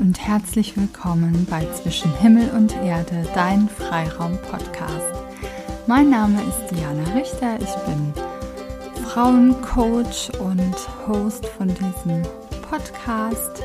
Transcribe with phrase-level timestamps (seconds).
[0.00, 5.14] und herzlich willkommen bei Zwischen Himmel und Erde, dein Freiraum-Podcast.
[5.86, 8.12] Mein Name ist Diana Richter, ich bin
[9.04, 10.74] Frauencoach und
[11.06, 12.22] Host von diesem
[12.68, 13.62] Podcast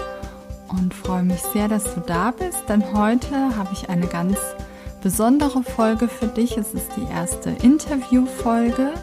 [0.68, 4.38] und freue mich sehr, dass du da bist, denn heute habe ich eine ganz
[5.02, 6.58] besondere Folge für dich.
[6.58, 8.94] Es ist die erste Interviewfolge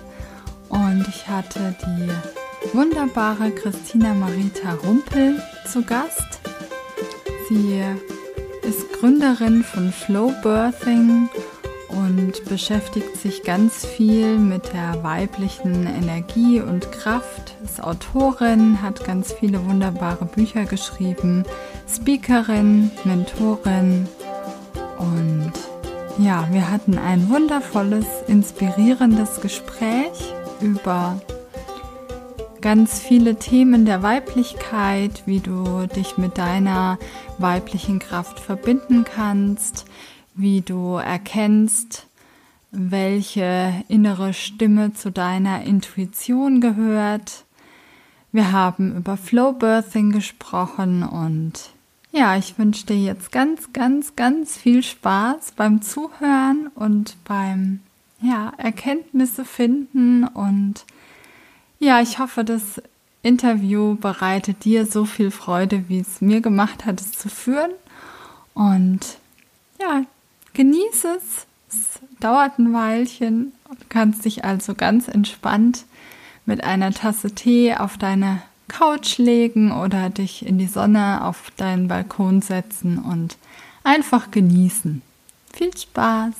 [0.69, 6.46] und ich hatte die wunderbare Christina Marita Rumpel zu Gast.
[7.49, 7.81] Sie
[8.63, 11.29] ist Gründerin von Flow Birthing
[11.89, 19.33] und beschäftigt sich ganz viel mit der weiblichen Energie und Kraft, ist Autorin, hat ganz
[19.33, 21.45] viele wunderbare Bücher geschrieben,
[21.89, 24.09] Speakerin, Mentorin
[24.99, 25.53] und
[26.19, 31.21] ja, wir hatten ein wundervolles, inspirierendes Gespräch über
[32.67, 36.99] ganz viele Themen der Weiblichkeit, wie du dich mit deiner
[37.39, 39.85] weiblichen Kraft verbinden kannst,
[40.35, 42.09] wie du erkennst,
[42.73, 47.45] welche innere Stimme zu deiner Intuition gehört.
[48.33, 51.71] Wir haben über Flow Birthing gesprochen und
[52.11, 57.79] ja, ich wünsche dir jetzt ganz, ganz, ganz viel Spaß beim Zuhören und beim
[58.21, 60.85] ja, Erkenntnisse finden und
[61.87, 62.83] ja, ich hoffe, das
[63.23, 67.71] Interview bereitet dir so viel Freude, wie es mir gemacht hat, es zu führen.
[68.55, 69.19] Und
[69.81, 70.03] ja,
[70.53, 71.47] genieße es.
[71.69, 73.53] Es dauert ein Weilchen.
[73.69, 75.85] Du kannst dich also ganz entspannt
[76.45, 81.87] mit einer Tasse Tee auf deine Couch legen oder dich in die Sonne auf deinen
[81.87, 83.37] Balkon setzen und
[83.85, 85.03] einfach genießen.
[85.53, 86.35] Viel Spaß!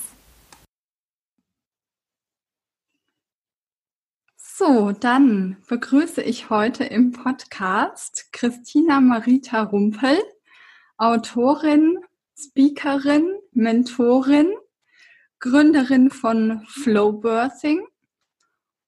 [4.59, 10.17] So, dann begrüße ich heute im Podcast Christina Marita Rumpel,
[10.97, 11.99] Autorin,
[12.35, 14.51] Speakerin, Mentorin,
[15.39, 17.85] Gründerin von Flow Birthing.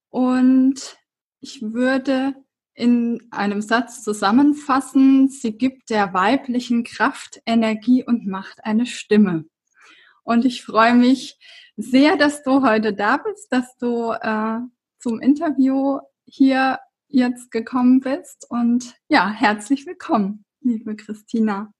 [0.09, 0.97] Und
[1.39, 2.33] ich würde
[2.73, 9.45] in einem Satz zusammenfassen, sie gibt der weiblichen Kraft, Energie und Macht eine Stimme.
[10.23, 11.38] Und ich freue mich
[11.77, 14.61] sehr, dass du heute da bist, dass du äh,
[14.99, 18.45] zum Interview hier jetzt gekommen bist.
[18.49, 21.73] Und ja, herzlich willkommen, liebe Christina.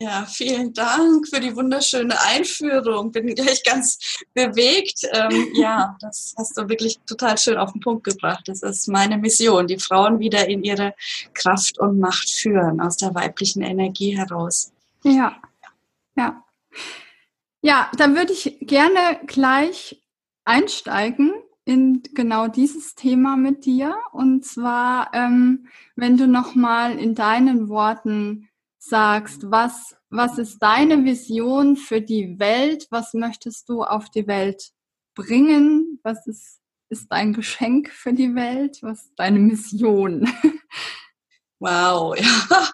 [0.00, 3.12] Ja, vielen Dank für die wunderschöne Einführung.
[3.12, 5.06] Bin gleich ganz bewegt.
[5.12, 8.42] Ähm, ja, das hast du wirklich total schön auf den Punkt gebracht.
[8.48, 10.94] Das ist meine Mission, die Frauen wieder in ihre
[11.34, 14.72] Kraft und Macht führen, aus der weiblichen Energie heraus.
[15.04, 15.40] Ja,
[16.16, 16.44] ja.
[17.60, 20.02] Ja, dann würde ich gerne gleich
[20.44, 21.32] einsteigen
[21.64, 23.96] in genau dieses Thema mit dir.
[24.12, 31.76] Und zwar, ähm, wenn du nochmal in deinen Worten sagst, was, was ist deine Vision
[31.76, 32.88] für die Welt?
[32.90, 34.72] Was möchtest du auf die Welt
[35.14, 36.00] bringen?
[36.02, 38.78] Was ist, ist dein Geschenk für die Welt?
[38.82, 40.28] Was ist deine Mission?
[41.60, 42.70] Wow, ja.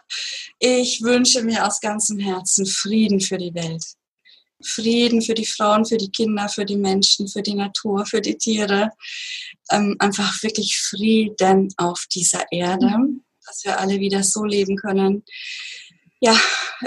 [0.59, 3.85] Ich wünsche mir aus ganzem Herzen Frieden für die Welt.
[4.63, 8.37] Frieden für die Frauen, für die Kinder, für die Menschen, für die Natur, für die
[8.37, 8.91] Tiere.
[9.71, 13.23] Ähm, einfach wirklich Frieden auf dieser Erde, mhm.
[13.47, 15.25] dass wir alle wieder so leben können,
[16.21, 16.37] ja,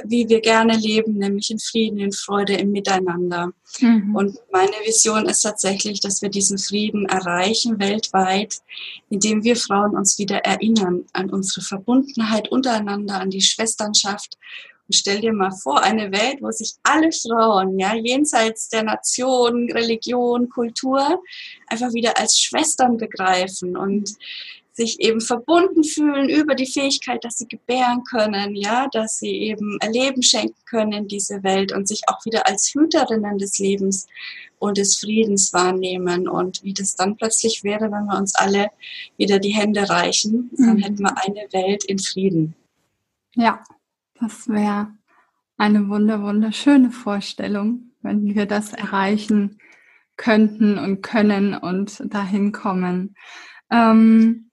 [0.03, 3.51] wie wir gerne leben, nämlich in Frieden, in Freude, im Miteinander.
[3.79, 4.15] Mhm.
[4.15, 8.57] Und meine Vision ist tatsächlich, dass wir diesen Frieden erreichen weltweit,
[9.09, 14.37] indem wir Frauen uns wieder erinnern an unsere Verbundenheit untereinander, an die Schwesternschaft
[14.91, 19.72] und stell dir mal vor, eine Welt, wo sich alle Frauen, ja, jenseits der Nation,
[19.72, 21.24] Religion, Kultur,
[21.68, 24.16] einfach wieder als Schwestern begreifen und
[24.74, 29.78] sich eben verbunden fühlen über die Fähigkeit, dass sie gebären können, ja, dass sie eben
[29.79, 34.08] Erleben schenken können in diese Welt und sich auch wieder als Hüterinnen des Lebens
[34.59, 38.67] und des Friedens wahrnehmen und wie das dann plötzlich wäre, wenn wir uns alle
[39.16, 40.79] wieder die Hände reichen, dann mhm.
[40.79, 42.55] hätten wir eine Welt in Frieden.
[43.35, 43.64] Ja,
[44.22, 44.94] das wäre
[45.58, 49.59] eine wunder, wunderschöne Vorstellung, wenn wir das erreichen
[50.18, 53.16] könnten und können und dahin kommen.
[53.72, 54.52] Ähm,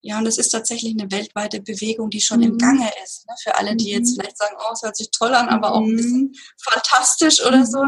[0.00, 2.46] ja, und es ist tatsächlich eine weltweite Bewegung, die schon mhm.
[2.46, 3.26] im Gange ist.
[3.28, 3.34] Ne?
[3.42, 4.20] Für alle, die jetzt mhm.
[4.20, 6.34] vielleicht sagen, oh, es hört sich toll an, aber auch ein bisschen mhm.
[6.58, 7.84] fantastisch oder so.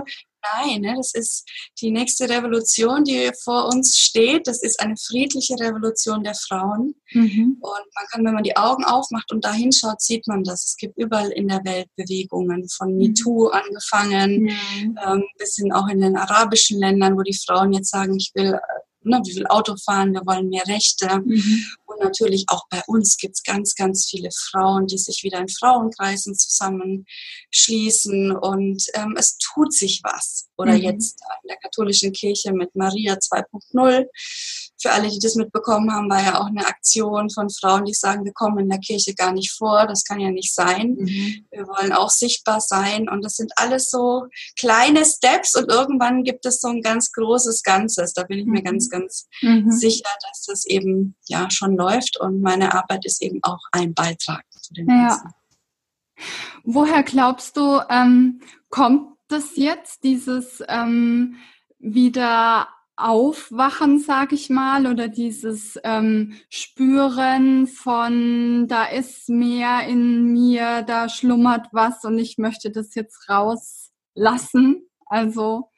[0.52, 1.48] Nein, ne, das ist
[1.80, 4.46] die nächste Revolution, die vor uns steht.
[4.46, 6.94] Das ist eine friedliche Revolution der Frauen.
[7.12, 7.58] Mhm.
[7.60, 10.64] Und man kann, wenn man die Augen aufmacht und da hinschaut, sieht man das.
[10.64, 12.98] Es gibt überall in der Welt Bewegungen, von mhm.
[12.98, 14.98] MeToo angefangen, mhm.
[15.06, 18.58] ähm, bis hin auch in den arabischen Ländern, wo die Frauen jetzt sagen, ich will
[19.04, 21.08] ne, wie viel Auto fahren, wir wollen mehr Rechte.
[21.24, 21.64] Mhm.
[21.86, 25.48] Und natürlich auch bei uns gibt es ganz, ganz viele Frauen, die sich wieder in
[25.48, 30.48] Frauenkreisen zusammenschließen und ähm, es tut sich was.
[30.56, 30.82] Oder mhm.
[30.82, 34.06] jetzt in der katholischen Kirche mit Maria 2.0
[34.84, 38.26] für alle, die das mitbekommen haben, war ja auch eine Aktion von Frauen, die sagen,
[38.26, 40.96] wir kommen in der Kirche gar nicht vor, das kann ja nicht sein.
[40.98, 41.46] Mhm.
[41.50, 44.26] Wir wollen auch sichtbar sein und das sind alles so
[44.58, 48.12] kleine Steps und irgendwann gibt es so ein ganz großes Ganzes.
[48.12, 48.90] Da bin ich mir ganz, mhm.
[48.90, 49.70] ganz mhm.
[49.70, 54.44] sicher, dass das eben ja schon läuft und meine Arbeit ist eben auch ein Beitrag
[54.50, 55.08] zu dem ja.
[55.08, 55.30] Ganzen.
[56.62, 61.36] Woher glaubst du, ähm, kommt das jetzt, dieses ähm,
[61.78, 70.82] wieder Aufwachen, sag ich mal, oder dieses ähm, Spüren von, da ist mehr in mir,
[70.82, 74.88] da schlummert was und ich möchte das jetzt rauslassen.
[75.06, 75.70] Also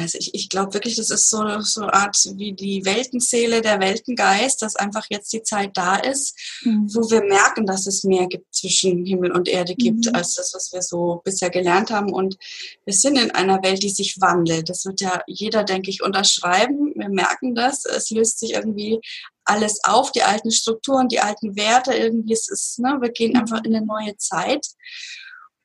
[0.00, 3.80] also ich, ich glaube wirklich, das ist so, so eine Art wie die Weltenseele, der
[3.80, 6.88] Weltengeist, dass einfach jetzt die Zeit da ist, mhm.
[6.94, 10.14] wo wir merken, dass es mehr gibt zwischen Himmel und Erde gibt, mhm.
[10.14, 12.12] als das, was wir so bisher gelernt haben.
[12.12, 12.36] Und
[12.84, 14.68] wir sind in einer Welt, die sich wandelt.
[14.68, 16.92] Das wird ja jeder, denke ich, unterschreiben.
[16.94, 17.84] Wir merken das.
[17.84, 19.00] Es löst sich irgendwie
[19.44, 21.94] alles auf, die alten Strukturen, die alten Werte.
[21.94, 23.40] Irgendwie es ist, ne, wir gehen mhm.
[23.40, 24.66] einfach in eine neue Zeit.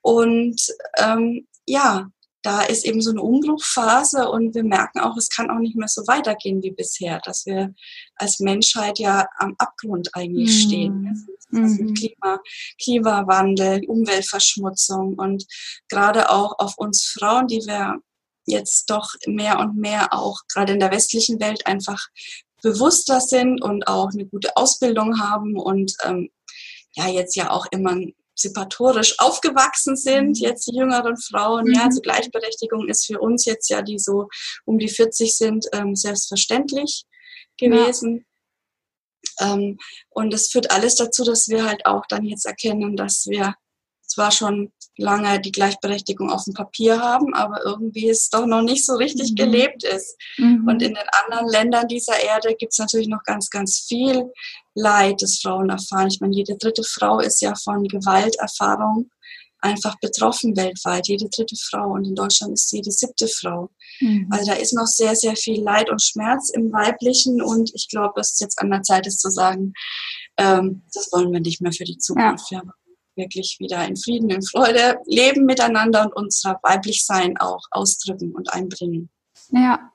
[0.02, 0.62] Und
[0.98, 2.10] ähm, ja,
[2.44, 5.88] da ist eben so eine Umbruchphase und wir merken auch, es kann auch nicht mehr
[5.88, 7.74] so weitergehen wie bisher, dass wir
[8.16, 10.68] als Menschheit ja am Abgrund eigentlich mhm.
[10.68, 11.28] stehen.
[11.54, 11.94] Also mhm.
[11.94, 12.40] Klima,
[12.82, 15.46] Klimawandel, Umweltverschmutzung und
[15.90, 17.98] gerade auch auf uns Frauen, die wir
[18.46, 22.08] jetzt doch mehr und mehr auch gerade in der westlichen Welt einfach
[22.64, 26.30] bewusster sind und auch eine gute Ausbildung haben und ähm,
[26.94, 27.98] ja jetzt ja auch immer
[28.44, 30.46] emanzipatorisch aufgewachsen sind, mhm.
[30.46, 31.66] jetzt die jüngeren Frauen.
[31.66, 31.74] Mhm.
[31.74, 34.28] Ja, also Gleichberechtigung ist für uns jetzt ja, die so
[34.66, 37.06] um die 40 sind, ähm, selbstverständlich
[37.58, 38.26] gewesen.
[39.40, 39.54] Ja.
[39.54, 39.78] Ähm,
[40.10, 43.56] und es führt alles dazu, dass wir halt auch dann jetzt erkennen, dass wir
[44.02, 48.86] zwar schon lange die Gleichberechtigung auf dem Papier haben, aber irgendwie es doch noch nicht
[48.86, 49.36] so richtig mhm.
[49.36, 50.16] gelebt ist.
[50.38, 50.68] Mhm.
[50.68, 54.32] Und in den anderen Ländern dieser Erde gibt es natürlich noch ganz, ganz viel
[54.76, 56.08] Leid, das Frauen erfahren.
[56.08, 59.10] Ich meine, jede dritte Frau ist ja von Gewalterfahrung
[59.62, 61.92] einfach betroffen weltweit, jede dritte Frau.
[61.94, 63.70] Und in Deutschland ist jede siebte Frau.
[64.00, 64.28] Mhm.
[64.32, 67.42] Also da ist noch sehr, sehr viel Leid und Schmerz im Weiblichen.
[67.42, 69.74] Und ich glaube, dass es jetzt an der Zeit ist zu sagen,
[70.38, 72.52] ähm, das wollen wir nicht mehr für die Zukunft.
[72.52, 72.62] Ja.
[72.62, 72.74] Wir
[73.16, 79.10] wirklich wieder in Frieden, in Freude leben miteinander und unser Weiblichsein auch ausdrücken und einbringen.
[79.52, 79.92] Ja.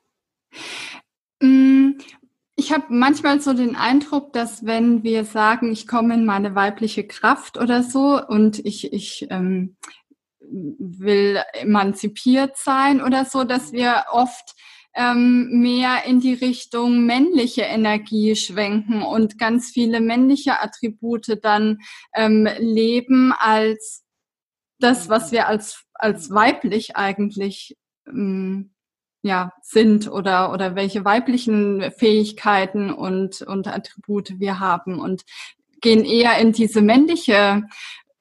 [1.41, 1.99] Mm,
[2.57, 7.07] ich habe manchmal so den Eindruck, dass wenn wir sagen, ich komme in meine weibliche
[7.07, 9.77] Kraft oder so und ich, ich ähm,
[10.41, 14.55] will emanzipiert sein oder so, dass wir oft
[14.97, 21.79] ähm, mehr in die Richtung männliche Energie schwenken und ganz viele männliche Attribute dann
[22.15, 24.05] ähm, leben als
[24.79, 27.77] das, was wir als, als weiblich eigentlich
[28.07, 28.73] ähm,
[29.23, 35.25] ja, sind oder, oder welche weiblichen Fähigkeiten und, und Attribute wir haben und
[35.81, 37.65] gehen eher in diese männliche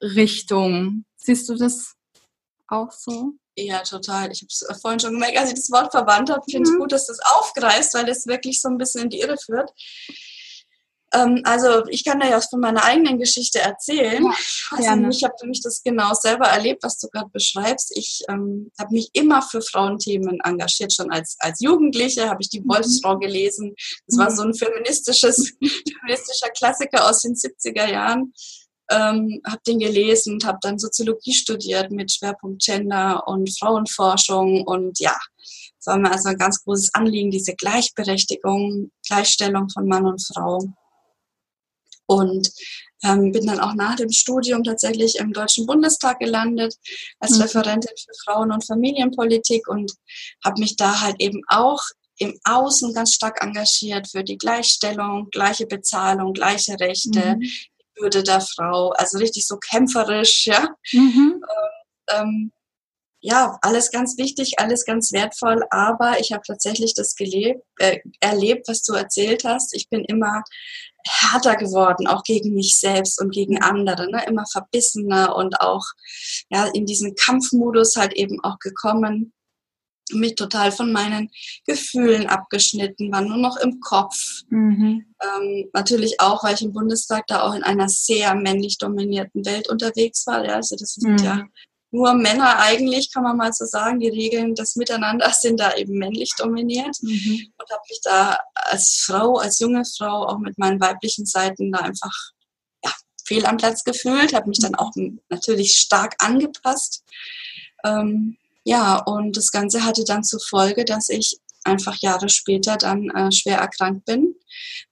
[0.01, 1.05] Richtung.
[1.15, 1.95] Siehst du das
[2.67, 3.33] auch so?
[3.57, 4.31] Ja, total.
[4.31, 6.41] Ich habe es vorhin schon gemerkt, als ich das Wort verwandt habe.
[6.45, 6.79] Ich finde es mhm.
[6.79, 9.71] gut, dass du es aufgreifst, weil das wirklich so ein bisschen in die Irre führt.
[11.13, 14.23] Ähm, also ich kann dir ja von meiner eigenen Geschichte erzählen.
[14.79, 17.95] Ja, also ich habe für mich das genau selber erlebt, was du gerade beschreibst.
[17.95, 20.93] Ich ähm, habe mich immer für Frauenthemen engagiert.
[20.93, 22.69] Schon als, als Jugendliche habe ich die mhm.
[22.69, 23.73] Wolfsfrau gelesen.
[24.07, 24.21] Das mhm.
[24.21, 25.53] war so ein feministisches,
[26.01, 28.33] feministischer Klassiker aus den 70er Jahren
[28.89, 35.17] ähm, habe den gelesen habe dann Soziologie studiert mit Schwerpunkt Gender und Frauenforschung und ja,
[35.85, 40.67] es war mir also ein ganz großes Anliegen, diese Gleichberechtigung, Gleichstellung von Mann und Frau.
[42.07, 42.51] Und
[43.03, 46.75] ähm, bin dann auch nach dem Studium tatsächlich im Deutschen Bundestag gelandet
[47.19, 47.43] als mhm.
[47.43, 49.91] Referentin für Frauen- und Familienpolitik und
[50.43, 51.81] habe mich da halt eben auch
[52.17, 57.47] im Außen ganz stark engagiert für die Gleichstellung, gleiche Bezahlung, gleiche Rechte, mhm.
[57.97, 60.69] Würde der Frau, also richtig so kämpferisch, ja.
[60.91, 61.41] Mhm.
[62.09, 62.51] Ähm,
[63.21, 68.67] ja, alles ganz wichtig, alles ganz wertvoll, aber ich habe tatsächlich das gelebt, äh, erlebt,
[68.67, 69.75] was du erzählt hast.
[69.75, 70.43] Ich bin immer
[71.07, 74.23] härter geworden, auch gegen mich selbst und gegen andere, ne?
[74.27, 75.85] immer verbissener und auch
[76.49, 79.33] ja, in diesen Kampfmodus halt eben auch gekommen
[80.11, 81.31] mich total von meinen
[81.65, 84.43] Gefühlen abgeschnitten, war nur noch im Kopf.
[84.49, 85.05] Mhm.
[85.21, 89.69] Ähm, natürlich auch, weil ich im Bundestag da auch in einer sehr männlich dominierten Welt
[89.69, 90.45] unterwegs war.
[90.45, 91.25] Ja, also das sind mhm.
[91.25, 91.43] ja
[91.95, 95.97] nur Männer eigentlich, kann man mal so sagen, die Regeln des Miteinanders sind da eben
[95.97, 97.47] männlich dominiert mhm.
[97.57, 101.79] und habe mich da als Frau, als junge Frau auch mit meinen weiblichen Seiten da
[101.79, 102.13] einfach
[102.83, 102.91] ja,
[103.25, 104.91] fehl am Platz gefühlt, habe mich dann auch
[105.29, 107.03] natürlich stark angepasst.
[107.83, 113.09] Ähm, ja, und das Ganze hatte dann zur Folge, dass ich einfach Jahre später dann
[113.11, 114.35] äh, schwer erkrankt bin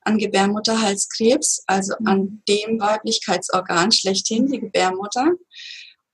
[0.02, 2.08] an Gebärmutterhalskrebs, also mhm.
[2.08, 5.32] an dem Weiblichkeitsorgan schlechthin, die Gebärmutter.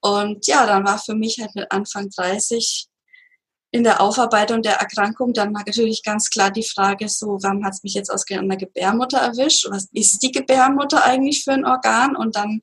[0.01, 2.87] Und ja, dann war für mich halt mit Anfang 30
[3.71, 7.83] in der Aufarbeitung der Erkrankung dann natürlich ganz klar die Frage so, warum hat es
[7.83, 9.67] mich jetzt ausgerechnet an der Gebärmutter erwischt?
[9.69, 12.15] Was ist die Gebärmutter eigentlich für ein Organ?
[12.15, 12.61] Und dann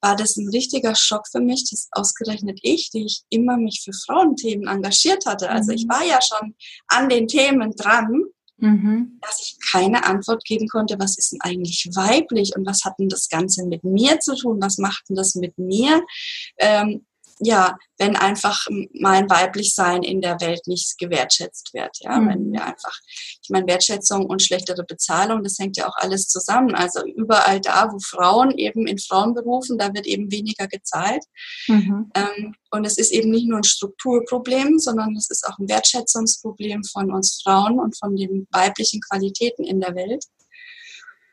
[0.00, 3.92] war das ein richtiger Schock für mich, dass ausgerechnet ich, die ich immer mich für
[3.92, 5.90] Frauenthemen engagiert hatte, also ich mhm.
[5.90, 6.54] war ja schon
[6.86, 8.24] an den Themen dran,
[8.58, 9.18] mhm.
[9.20, 13.08] dass ich keine Antwort geben konnte, was ist denn eigentlich weiblich und was hat denn
[13.08, 16.02] das Ganze mit mir zu tun, was macht denn das mit mir?
[16.58, 17.04] Ähm,
[17.40, 21.98] ja, wenn einfach mein Weiblichsein in der Welt nicht gewertschätzt wird.
[22.00, 22.28] Ja, mhm.
[22.28, 22.98] wenn wir einfach,
[23.42, 26.74] ich meine, Wertschätzung und schlechtere Bezahlung, das hängt ja auch alles zusammen.
[26.74, 31.24] Also überall da, wo Frauen eben in Frauenberufen, da wird eben weniger gezahlt.
[31.68, 32.10] Mhm.
[32.14, 36.84] Ähm, und es ist eben nicht nur ein Strukturproblem, sondern es ist auch ein Wertschätzungsproblem
[36.84, 40.24] von uns Frauen und von den weiblichen Qualitäten in der Welt.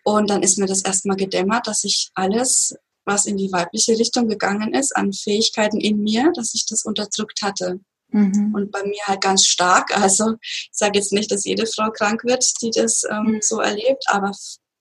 [0.03, 4.27] Und dann ist mir das erstmal gedämmert, dass ich alles was in die weibliche Richtung
[4.27, 7.79] gegangen ist, an Fähigkeiten in mir, dass ich das unterdrückt hatte.
[8.10, 8.53] Mhm.
[8.53, 9.95] Und bei mir halt ganz stark.
[9.98, 13.39] Also ich sage jetzt nicht, dass jede Frau krank wird, die das ähm, mhm.
[13.41, 14.31] so erlebt, aber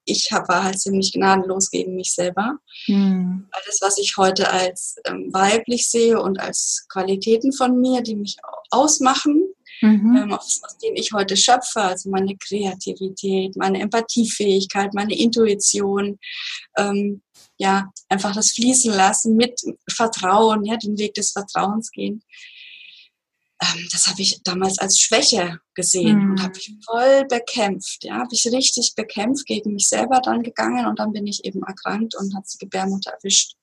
[0.05, 2.57] ich war halt ziemlich gnadenlos gegen mich selber.
[2.87, 3.47] Mhm.
[3.51, 8.37] Alles, was ich heute als ähm, weiblich sehe und als Qualitäten von mir, die mich
[8.69, 10.15] ausmachen, mhm.
[10.15, 16.19] ähm, aus, aus denen ich heute schöpfe, also meine Kreativität, meine Empathiefähigkeit, meine Intuition,
[16.77, 17.21] ähm,
[17.57, 22.23] ja, einfach das fließen lassen mit Vertrauen, ja, den Weg des Vertrauens gehen.
[23.61, 26.31] Ähm, das habe ich damals als Schwäche gesehen mhm.
[26.31, 30.87] und habe ich voll bekämpft, ja, habe ich richtig bekämpft, gegen mich selber dann gegangen
[30.87, 33.55] und dann bin ich eben erkrankt und hat die Gebärmutter erwischt.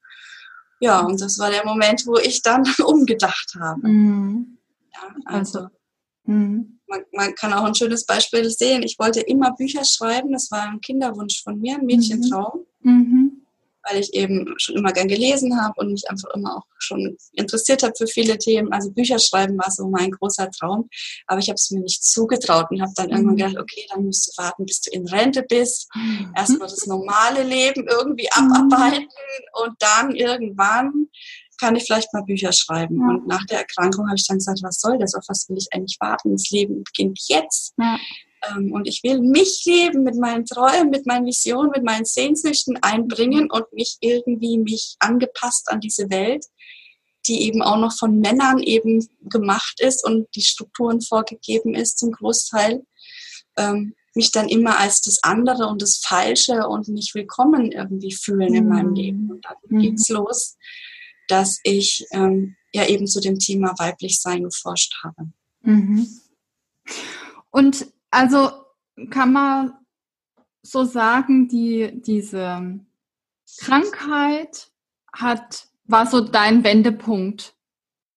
[0.83, 3.87] Ja, und das war der Moment, wo ich dann umgedacht habe.
[3.87, 4.59] Mhm.
[4.93, 5.71] Ja, also, also
[6.31, 6.79] Mhm.
[6.87, 8.83] Man, man, kann auch ein schönes Beispiel sehen.
[8.83, 10.33] Ich wollte immer Bücher schreiben.
[10.33, 12.67] Das war ein Kinderwunsch von mir, ein Mädchentraum.
[12.83, 13.30] Mhm.
[13.89, 17.83] Weil ich eben schon immer gern gelesen habe und mich einfach immer auch schon interessiert
[17.83, 18.73] habe für viele Themen.
[18.73, 20.89] Also Bücher schreiben war so mein großer Traum.
[21.27, 23.13] Aber ich habe es mir nicht zugetraut und habe dann mhm.
[23.13, 25.89] irgendwann gedacht, okay, dann musst du warten, bis du in Rente bist.
[25.95, 26.33] Mhm.
[26.37, 28.53] Erstmal das normale Leben irgendwie mhm.
[28.53, 29.09] abarbeiten
[29.63, 31.09] und dann irgendwann
[31.61, 32.99] kann ich vielleicht mal Bücher schreiben.
[32.99, 33.09] Ja.
[33.09, 35.15] Und nach der Erkrankung habe ich dann gesagt, was soll das?
[35.15, 36.33] Auf was will ich eigentlich warten?
[36.33, 37.75] Das Leben beginnt jetzt.
[37.79, 37.99] Ja.
[38.49, 42.79] Ähm, und ich will mich leben mit meinen Träumen, mit meinen Visionen, mit meinen Sehnsüchten
[42.83, 46.45] einbringen und nicht irgendwie mich angepasst an diese Welt,
[47.27, 52.13] die eben auch noch von Männern eben gemacht ist und die Strukturen vorgegeben ist zum
[52.13, 52.83] Großteil.
[53.57, 58.55] Ähm, mich dann immer als das andere und das Falsche und nicht willkommen irgendwie fühlen
[58.55, 58.97] in meinem mhm.
[58.97, 59.31] Leben.
[59.31, 59.79] Und dann mhm.
[59.83, 60.57] geht's los
[61.31, 65.31] dass ich ähm, ja eben zu dem Thema weiblich sein geforscht habe.
[65.63, 66.09] Mhm.
[67.51, 68.51] Und also
[69.11, 69.73] kann man
[70.63, 72.81] so sagen, die, diese
[73.59, 74.71] Krankheit
[75.13, 77.55] hat, war so dein Wendepunkt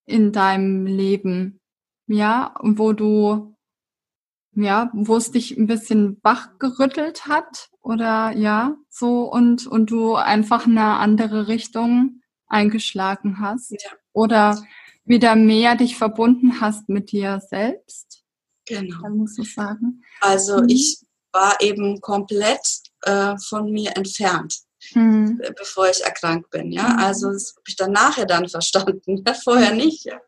[0.06, 1.60] in deinem Leben,
[2.08, 3.56] ja, wo du,
[4.56, 10.68] ja, wo es dich ein bisschen wachgerüttelt hat oder ja, so und, und du einfach
[10.68, 13.90] eine andere Richtung eingeschlagen hast ja.
[14.12, 14.62] oder
[15.06, 18.23] wieder mehr dich verbunden hast mit dir selbst.
[18.66, 19.02] Genau.
[19.02, 20.04] Dann musst du sagen.
[20.22, 20.70] Also mhm.
[20.70, 21.00] ich
[21.32, 22.62] war eben komplett
[23.02, 24.56] äh, von mir entfernt,
[24.94, 25.42] mhm.
[25.58, 26.72] bevor ich erkrankt bin.
[26.72, 27.00] Ja, mhm.
[27.00, 29.78] also das habe ich dann nachher dann verstanden, vorher mhm.
[29.78, 30.06] nicht.
[30.06, 30.20] Ja?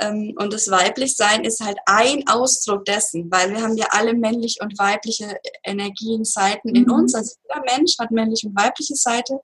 [0.00, 4.60] Ähm, und das Weiblichsein ist halt ein Ausdruck dessen, weil wir haben ja alle männliche
[4.62, 6.92] und weibliche Energien, Seiten in mhm.
[6.92, 7.14] uns.
[7.14, 9.38] Also jeder Mensch hat männliche und weibliche Seite.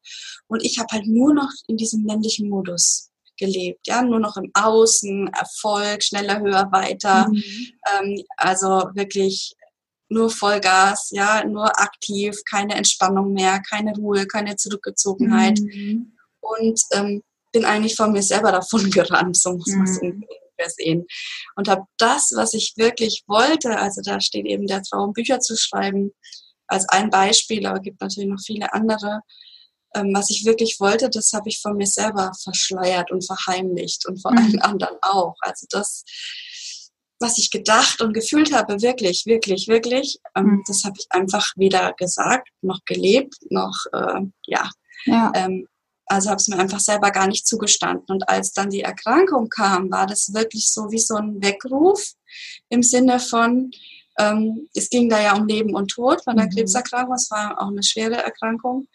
[0.48, 3.09] Und ich habe halt nur noch in diesem männlichen Modus
[3.40, 7.28] gelebt, ja, nur noch im Außen, Erfolg, schneller, höher, weiter.
[7.28, 7.66] Mhm.
[7.98, 9.54] Ähm, also wirklich
[10.08, 15.58] nur Vollgas, ja, nur aktiv, keine Entspannung mehr, keine Ruhe, keine Zurückgezogenheit.
[15.58, 16.16] Mhm.
[16.40, 20.24] Und ähm, bin eigentlich von mir selber davon gerannt, so muss man es mhm.
[20.76, 21.06] sehen.
[21.56, 25.56] Und habe das, was ich wirklich wollte, also da steht eben der Traum, Bücher zu
[25.56, 26.12] schreiben,
[26.66, 29.22] als ein Beispiel, aber es gibt natürlich noch viele andere.
[29.94, 34.20] Ähm, was ich wirklich wollte, das habe ich von mir selber verschleiert und verheimlicht und
[34.20, 34.38] vor mhm.
[34.38, 35.36] allen anderen auch.
[35.40, 36.04] Also das,
[37.18, 40.62] was ich gedacht und gefühlt habe, wirklich, wirklich, wirklich, ähm, mhm.
[40.66, 44.70] das habe ich einfach weder gesagt, noch gelebt, noch, äh, ja,
[45.06, 45.32] ja.
[45.34, 45.66] Ähm,
[46.12, 48.06] Also habe es mir einfach selber gar nicht zugestanden.
[48.08, 52.14] Und als dann die Erkrankung kam, war das wirklich so wie so ein Weckruf
[52.68, 53.70] im Sinne von,
[54.18, 56.50] ähm, es ging da ja um Leben und Tod von der mhm.
[56.50, 58.88] Krebserkrankung, es war auch eine schwere Erkrankung.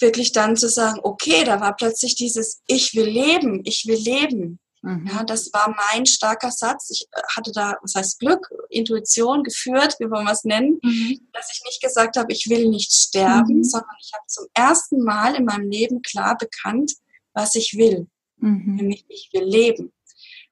[0.00, 4.60] Wirklich dann zu sagen, okay, da war plötzlich dieses Ich will leben, ich will leben.
[4.82, 5.08] Mhm.
[5.08, 6.90] Ja, das war mein starker Satz.
[6.90, 11.18] Ich äh, hatte da, was heißt Glück, Intuition geführt, wie wollen wir es nennen, mhm.
[11.32, 13.64] dass ich nicht gesagt habe, ich will nicht sterben, mhm.
[13.64, 16.92] sondern ich habe zum ersten Mal in meinem Leben klar bekannt,
[17.32, 18.06] was ich will.
[18.36, 18.76] Mhm.
[18.76, 19.92] Nämlich, ich will leben.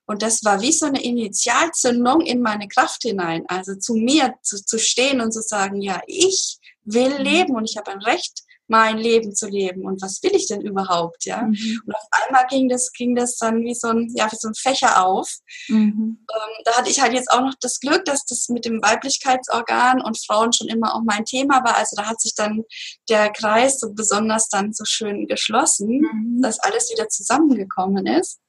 [0.07, 3.45] Und das war wie so eine Initialzündung in meine Kraft hinein.
[3.49, 7.25] Also zu mir zu, zu stehen und zu sagen, ja, ich will mhm.
[7.25, 10.61] leben und ich habe ein Recht, mein Leben zu leben und was will ich denn
[10.61, 11.43] überhaupt, ja?
[11.43, 11.83] Mhm.
[11.87, 14.55] Und auf einmal ging das, ging das dann wie so ein, ja, wie so ein
[14.55, 15.31] Fächer auf.
[15.69, 16.19] Mhm.
[16.19, 20.03] Ähm, da hatte ich halt jetzt auch noch das Glück, dass das mit dem Weiblichkeitsorgan
[20.03, 21.77] und Frauen schon immer auch mein Thema war.
[21.77, 22.65] Also da hat sich dann
[23.09, 26.43] der Kreis so besonders dann so schön geschlossen, mhm.
[26.43, 28.41] dass alles wieder zusammengekommen ist.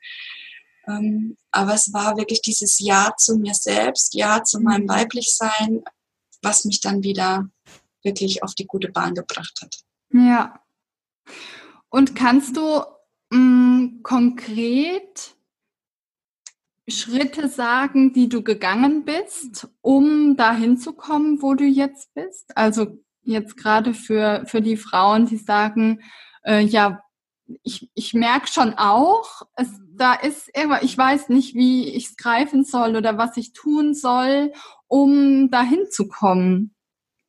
[0.87, 4.89] Ähm, aber es war wirklich dieses Ja zu mir selbst, Ja zu meinem mhm.
[4.89, 5.83] Weiblichsein,
[6.41, 7.49] was mich dann wieder
[8.03, 9.75] wirklich auf die gute Bahn gebracht hat.
[10.11, 10.61] Ja.
[11.89, 12.83] Und kannst du
[13.31, 15.35] mh, mm, konkret
[16.87, 22.55] Schritte sagen, die du gegangen bist, um dahin zu kommen, wo du jetzt bist?
[22.55, 26.01] Also jetzt gerade für, für die Frauen, die sagen,
[26.45, 27.01] äh, ja,
[27.63, 32.17] ich, ich merke schon auch, es, da ist irgendwas, ich weiß nicht, wie ich es
[32.17, 34.53] greifen soll oder was ich tun soll,
[34.87, 36.73] um dahin zu kommen.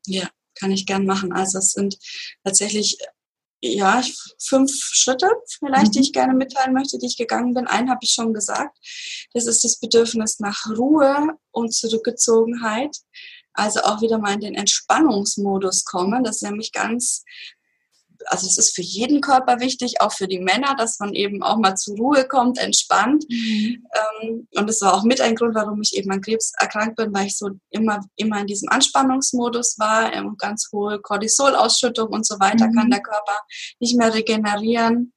[0.06, 1.32] Ja kann ich gern machen.
[1.32, 1.98] Also es sind
[2.44, 2.98] tatsächlich
[3.60, 4.02] ja,
[4.38, 5.92] fünf Schritte vielleicht, mhm.
[5.92, 7.66] die ich gerne mitteilen möchte, die ich gegangen bin.
[7.66, 8.78] Einen habe ich schon gesagt.
[9.34, 12.96] Das ist das Bedürfnis nach Ruhe und Zurückgezogenheit.
[13.54, 16.22] Also auch wieder mal in den Entspannungsmodus kommen.
[16.22, 17.24] Das ist nämlich ganz
[18.30, 21.56] also es ist für jeden Körper wichtig, auch für die Männer, dass man eben auch
[21.56, 23.24] mal zur Ruhe kommt, entspannt.
[23.28, 23.86] Mhm.
[24.22, 27.12] Ähm, und das war auch mit ein Grund, warum ich eben an Krebs erkrankt bin,
[27.14, 32.38] weil ich so immer, immer in diesem Anspannungsmodus war, ähm, ganz hohe Cortisolausschüttung und so
[32.38, 32.74] weiter, mhm.
[32.74, 33.38] kann der Körper
[33.80, 35.12] nicht mehr regenerieren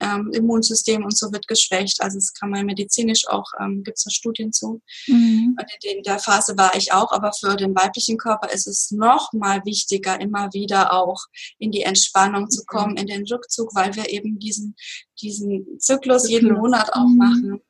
[0.00, 2.02] ähm, Immunsystem und so wird geschwächt.
[2.02, 4.82] Also es kann man medizinisch auch, ähm, gibt es da Studien zu.
[5.06, 5.56] Mhm.
[5.58, 9.32] Und in der Phase war ich auch, aber für den weiblichen Körper ist es noch
[9.32, 11.24] mal wichtiger, immer wieder auch
[11.58, 12.98] in die Entspannung zu kommen, mhm.
[12.98, 14.76] in den Rückzug, weil wir eben diesen,
[15.20, 16.30] diesen Zyklus, Zyklus.
[16.30, 17.16] jeden Monat auch mhm.
[17.16, 17.62] machen.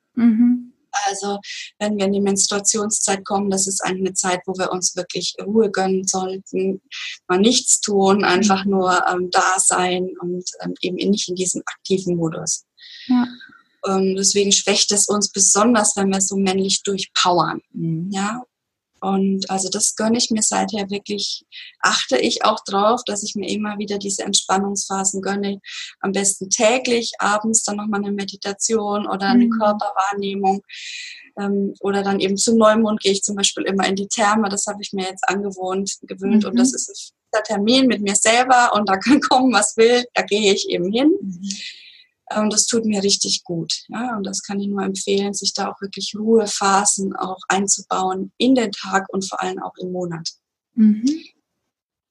[1.06, 1.38] Also
[1.78, 5.70] wenn wir in die Menstruationszeit kommen, das ist eine Zeit, wo wir uns wirklich Ruhe
[5.70, 6.80] gönnen sollten,
[7.28, 8.70] mal nichts tun, einfach mhm.
[8.70, 12.64] nur ähm, da sein und ähm, eben nicht in diesem aktiven Modus.
[13.06, 13.26] Ja.
[13.86, 17.60] Ähm, deswegen schwächt es uns besonders, wenn wir so männlich durchpowern.
[17.72, 18.10] Mhm.
[18.12, 18.42] Ja,
[19.00, 21.44] und also das gönne ich mir seither wirklich,
[21.80, 25.60] achte ich auch drauf, dass ich mir immer wieder diese Entspannungsphasen gönne.
[26.00, 29.50] Am besten täglich, abends dann nochmal eine Meditation oder eine mhm.
[29.50, 30.62] Körperwahrnehmung.
[31.38, 34.48] Ähm, oder dann eben zum Neumond gehe ich zum Beispiel immer in die Therme.
[34.48, 36.44] Das habe ich mir jetzt angewohnt, gewöhnt.
[36.44, 36.50] Mhm.
[36.50, 40.04] Und das ist ein Termin mit mir selber und da kann kommen, was will.
[40.14, 41.12] Da gehe ich eben hin.
[41.20, 41.50] Mhm.
[42.30, 43.72] Und ähm, das tut mir richtig gut.
[43.88, 44.16] Ja?
[44.16, 48.72] Und das kann ich nur empfehlen, sich da auch wirklich Ruhephasen auch einzubauen in den
[48.72, 50.28] Tag und vor allem auch im Monat.
[50.74, 51.24] Mhm.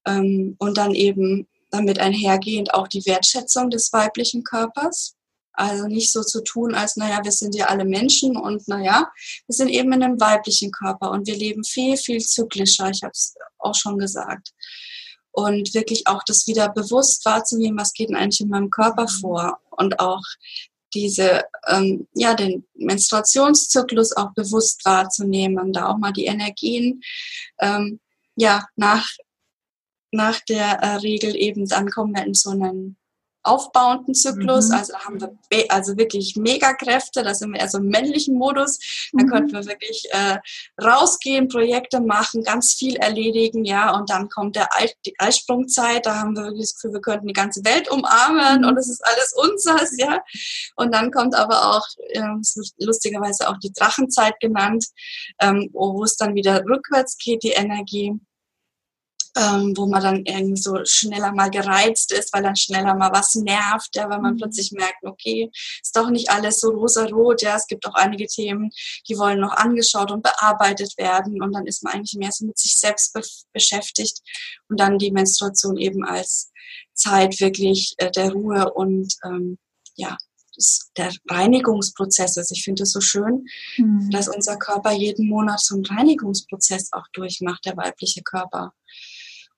[0.05, 5.15] Ähm, und dann eben damit einhergehend auch die Wertschätzung des weiblichen Körpers.
[5.51, 9.09] Also nicht so zu tun, als, naja, wir sind ja alle Menschen und naja,
[9.47, 12.89] wir sind eben in einem weiblichen Körper und wir leben viel, viel zyklischer.
[12.89, 14.51] Ich habe es auch schon gesagt
[15.35, 19.19] und wirklich auch das wieder bewusst wahrzunehmen, was geht denn eigentlich in meinem Körper mhm.
[19.19, 20.23] vor und auch
[20.93, 27.01] diese, ähm, ja, den Menstruationszyklus auch bewusst wahrzunehmen, da auch mal die Energien,
[27.59, 27.99] ähm,
[28.37, 29.07] ja, nach,
[30.11, 32.97] nach der äh, Regel eben, dann kommen wir in so einen
[33.45, 34.69] aufbauenden Zyklus.
[34.69, 34.75] Mhm.
[34.75, 39.09] Also da haben wir also wirklich Megakräfte, da sind wir eher so im männlichen Modus.
[39.13, 39.29] Da mhm.
[39.29, 40.37] könnten wir wirklich äh,
[40.81, 43.95] rausgehen, Projekte machen, ganz viel erledigen, ja.
[43.95, 47.27] Und dann kommt der Ei die Eisprungzeit, da haben wir wirklich das Gefühl, wir könnten
[47.27, 48.67] die ganze Welt umarmen mhm.
[48.67, 50.21] und es ist alles unseres, ja.
[50.75, 52.21] Und dann kommt aber auch, äh,
[52.79, 54.85] lustigerweise auch die Drachenzeit genannt,
[55.39, 58.13] ähm, wo es dann wieder rückwärts geht, die Energie
[59.37, 63.35] ähm, wo man dann irgendwie so schneller mal gereizt ist, weil dann schneller mal was
[63.35, 64.37] nervt, ja, weil man mhm.
[64.37, 68.69] plötzlich merkt, okay, ist doch nicht alles so rosa-rot, ja, es gibt auch einige Themen,
[69.09, 72.57] die wollen noch angeschaut und bearbeitet werden und dann ist man eigentlich mehr so mit
[72.57, 73.21] sich selbst be
[73.51, 74.19] beschäftigt
[74.69, 76.51] und dann die Menstruation eben als
[76.93, 79.57] Zeit wirklich äh, der Ruhe und ähm,
[79.95, 80.17] ja,
[80.97, 82.51] der Reinigungsprozess ist.
[82.51, 83.45] Ich finde es so schön,
[83.77, 84.09] mhm.
[84.11, 88.73] dass unser Körper jeden Monat so einen Reinigungsprozess auch durchmacht, der weibliche Körper.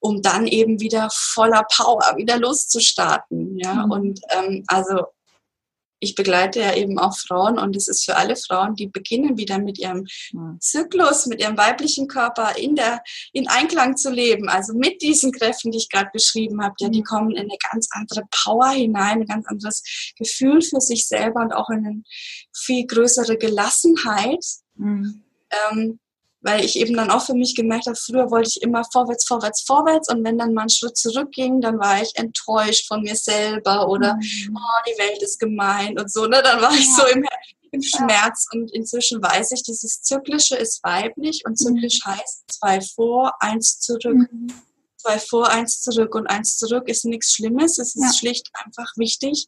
[0.00, 3.58] Um dann eben wieder voller Power wieder loszustarten.
[3.58, 3.90] Ja, mhm.
[3.90, 5.06] und ähm, also
[6.00, 9.58] ich begleite ja eben auch Frauen und es ist für alle Frauen, die beginnen wieder
[9.58, 10.06] mit ihrem
[10.60, 14.48] Zyklus, mit ihrem weiblichen Körper in der, in Einklang zu leben.
[14.48, 17.04] Also mit diesen Kräften, die ich gerade beschrieben habe, ja, die mhm.
[17.04, 19.82] kommen in eine ganz andere Power hinein, ein ganz anderes
[20.16, 22.02] Gefühl für sich selber und auch in eine
[22.54, 24.44] viel größere Gelassenheit.
[24.74, 25.24] Mhm.
[25.70, 25.98] Ähm,
[26.40, 29.62] weil ich eben dann auch für mich gemerkt habe, früher wollte ich immer vorwärts, vorwärts,
[29.62, 33.88] vorwärts und wenn dann mal ein Schritt zurückging, dann war ich enttäuscht von mir selber
[33.88, 34.56] oder mhm.
[34.56, 36.40] oh, die Welt ist gemein und so, ne?
[36.42, 36.78] dann war ja.
[36.78, 37.24] ich so im,
[37.72, 38.60] im Schmerz ja.
[38.60, 42.12] und inzwischen weiß ich, dieses Zyklische ist weiblich und zyklisch mhm.
[42.12, 44.28] heißt zwei vor, eins zurück.
[44.30, 44.52] Mhm.
[45.00, 48.12] Zwei vor, eins zurück und eins zurück ist nichts Schlimmes, es ist ja.
[48.12, 49.46] schlicht einfach wichtig,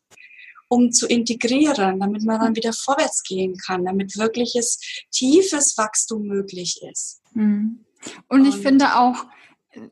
[0.71, 4.79] um zu integrieren, damit man dann wieder vorwärts gehen kann, damit wirkliches
[5.11, 7.21] tiefes Wachstum möglich ist.
[7.35, 7.85] Mhm.
[8.29, 9.27] Und ich Und finde auch,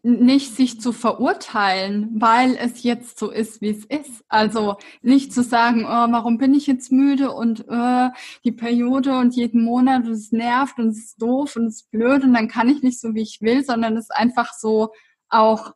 [0.03, 4.25] nicht sich zu verurteilen, weil es jetzt so ist, wie es ist.
[4.29, 8.09] Also nicht zu sagen, oh, warum bin ich jetzt müde und äh,
[8.45, 11.91] die Periode und jeden Monat und es nervt und es ist doof und es ist
[11.93, 14.91] blöd und dann kann ich nicht so, wie ich will, sondern es einfach so
[15.29, 15.75] auch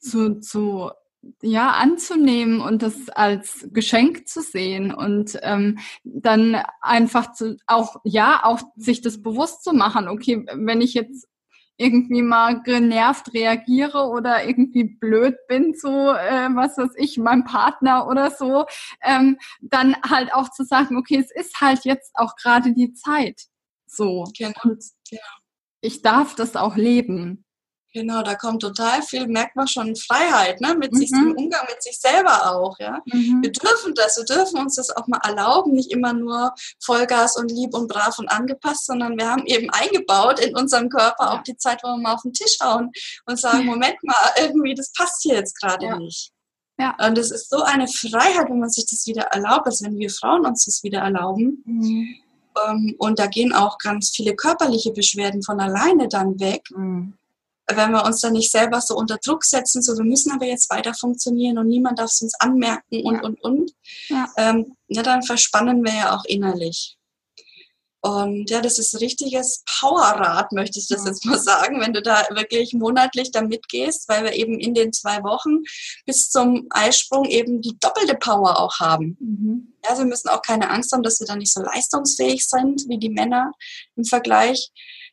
[0.00, 0.90] zu, zu
[1.42, 8.40] ja anzunehmen und das als Geschenk zu sehen und ähm, dann einfach zu auch ja
[8.44, 11.28] auch sich das bewusst zu machen okay wenn ich jetzt
[11.76, 18.06] irgendwie mal genervt reagiere oder irgendwie blöd bin zu äh, was weiß ich meinem Partner
[18.06, 18.64] oder so
[19.02, 23.42] ähm, dann halt auch zu sagen okay es ist halt jetzt auch gerade die Zeit
[23.86, 24.52] so genau.
[24.64, 24.84] und
[25.82, 27.44] ich darf das auch leben
[27.92, 30.76] Genau, da kommt total viel, merkt man schon Freiheit, ne?
[30.76, 30.96] mit mhm.
[30.96, 33.02] sich, im Umgang mit sich selber auch, ja.
[33.06, 33.42] Mhm.
[33.42, 37.50] Wir dürfen das, wir dürfen uns das auch mal erlauben, nicht immer nur Vollgas und
[37.50, 41.32] lieb und brav und angepasst, sondern wir haben eben eingebaut in unserem Körper ja.
[41.32, 42.92] auch die Zeit, wo wir mal auf den Tisch hauen
[43.26, 45.98] und sagen, Moment mal, irgendwie, das passt hier jetzt gerade ja.
[45.98, 46.30] nicht.
[46.78, 46.96] Ja.
[47.04, 50.10] Und es ist so eine Freiheit, wenn man sich das wieder erlaubt, als wenn wir
[50.10, 51.62] Frauen uns das wieder erlauben.
[51.66, 52.14] Mhm.
[52.68, 56.62] Ähm, und da gehen auch ganz viele körperliche Beschwerden von alleine dann weg.
[56.70, 57.14] Mhm
[57.76, 60.70] wenn wir uns dann nicht selber so unter Druck setzen, so wir müssen aber jetzt
[60.70, 63.22] weiter funktionieren und niemand darf es uns anmerken und, ja.
[63.22, 63.72] und, und,
[64.08, 64.28] ja.
[64.36, 66.96] Ähm, ja, dann verspannen wir ja auch innerlich.
[68.02, 72.24] Und ja, das ist richtiges Powerrad, möchte ich das jetzt mal sagen, wenn du da
[72.30, 75.58] wirklich monatlich da mitgehst, weil wir eben in den zwei Wochen
[76.06, 79.18] bis zum Eisprung eben die doppelte Power auch haben.
[79.20, 79.74] Mhm.
[79.84, 82.84] Ja, also wir müssen auch keine Angst haben, dass wir da nicht so leistungsfähig sind
[82.88, 83.52] wie die Männer
[83.96, 84.70] im Vergleich,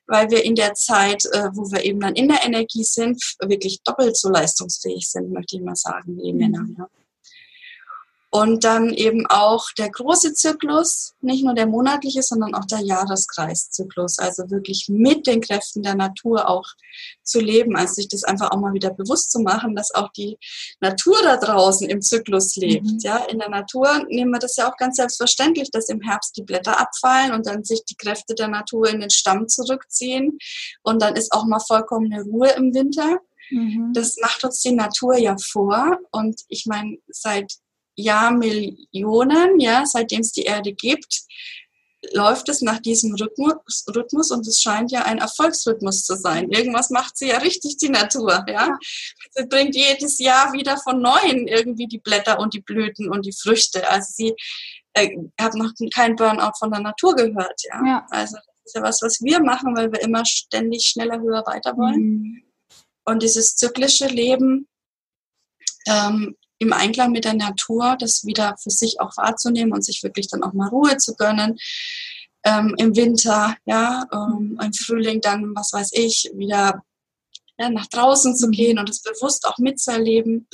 [0.08, 3.82] weil wir in der Zeit, äh, wo wir eben dann in der Energie sind, wirklich
[3.84, 6.40] doppelt so leistungsfähig sind, möchte ich mal sagen, wie die mhm.
[6.40, 6.66] Männer.
[6.78, 6.88] Ja.
[8.38, 14.20] Und dann eben auch der große Zyklus, nicht nur der monatliche, sondern auch der Jahreskreiszyklus.
[14.20, 16.66] Also wirklich mit den Kräften der Natur auch
[17.24, 17.76] zu leben.
[17.76, 20.38] Also sich das einfach auch mal wieder bewusst zu machen, dass auch die
[20.80, 22.86] Natur da draußen im Zyklus lebt.
[22.86, 23.00] Mhm.
[23.02, 26.44] Ja, in der Natur nehmen wir das ja auch ganz selbstverständlich, dass im Herbst die
[26.44, 30.38] Blätter abfallen und dann sich die Kräfte der Natur in den Stamm zurückziehen.
[30.84, 33.18] Und dann ist auch mal vollkommene Ruhe im Winter.
[33.50, 33.94] Mhm.
[33.94, 35.98] Das macht uns die Natur ja vor.
[36.12, 37.52] Und ich meine, seit
[37.98, 41.28] Jahrmillionen, ja, seitdem es die Erde gibt,
[42.14, 46.50] läuft es nach diesem Rhythmus, Rhythmus und es scheint ja ein Erfolgsrhythmus zu sein.
[46.52, 48.46] Irgendwas macht sie ja richtig, die Natur.
[48.48, 48.78] Ja?
[49.32, 53.34] Sie bringt jedes Jahr wieder von Neuem irgendwie die Blätter und die Blüten und die
[53.34, 53.90] Früchte.
[53.90, 54.36] Also sie
[54.94, 57.62] äh, hat noch kein Burnout von der Natur gehört.
[57.64, 57.82] Ja?
[57.86, 58.08] ja?
[58.12, 61.76] Also das ist ja was, was wir machen, weil wir immer ständig schneller, höher, weiter
[61.78, 62.02] wollen.
[62.02, 62.44] Mhm.
[63.06, 64.68] Und dieses zyklische Leben
[65.88, 70.28] ähm, im Einklang mit der Natur, das wieder für sich auch wahrzunehmen und sich wirklich
[70.28, 71.58] dann auch mal Ruhe zu gönnen.
[72.44, 76.84] Ähm, Im Winter, ja, ähm, im Frühling dann, was weiß ich, wieder
[77.60, 80.48] ja, nach draußen zu gehen und es bewusst auch mitzuerleben.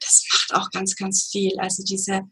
[0.00, 1.58] Das macht auch ganz, ganz viel.
[1.58, 2.22] Also diese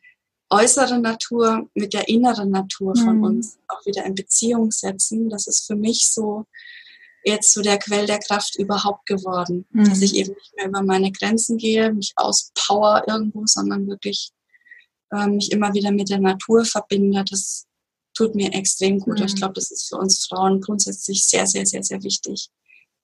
[0.50, 3.24] äußere Natur mit der inneren Natur von mhm.
[3.24, 6.44] uns auch wieder in Beziehung setzen, das ist für mich so
[7.24, 9.66] jetzt so der Quell der Kraft überhaupt geworden.
[9.70, 9.84] Mhm.
[9.84, 14.30] Dass ich eben nicht mehr über meine Grenzen gehe, mich auspower irgendwo, sondern wirklich
[15.10, 17.24] äh, mich immer wieder mit der Natur verbinde.
[17.28, 17.66] Das
[18.14, 19.18] tut mir extrem gut.
[19.18, 19.26] Mhm.
[19.26, 22.50] Ich glaube, das ist für uns Frauen grundsätzlich sehr, sehr, sehr, sehr wichtig.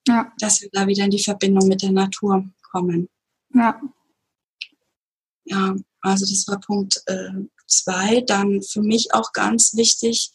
[0.07, 0.33] Ja.
[0.39, 3.09] Dass wir da wieder in die Verbindung mit der Natur kommen.
[3.55, 3.81] Ja.
[5.45, 7.31] Ja, also das war Punkt äh,
[7.67, 8.21] zwei.
[8.21, 10.31] Dann für mich auch ganz wichtig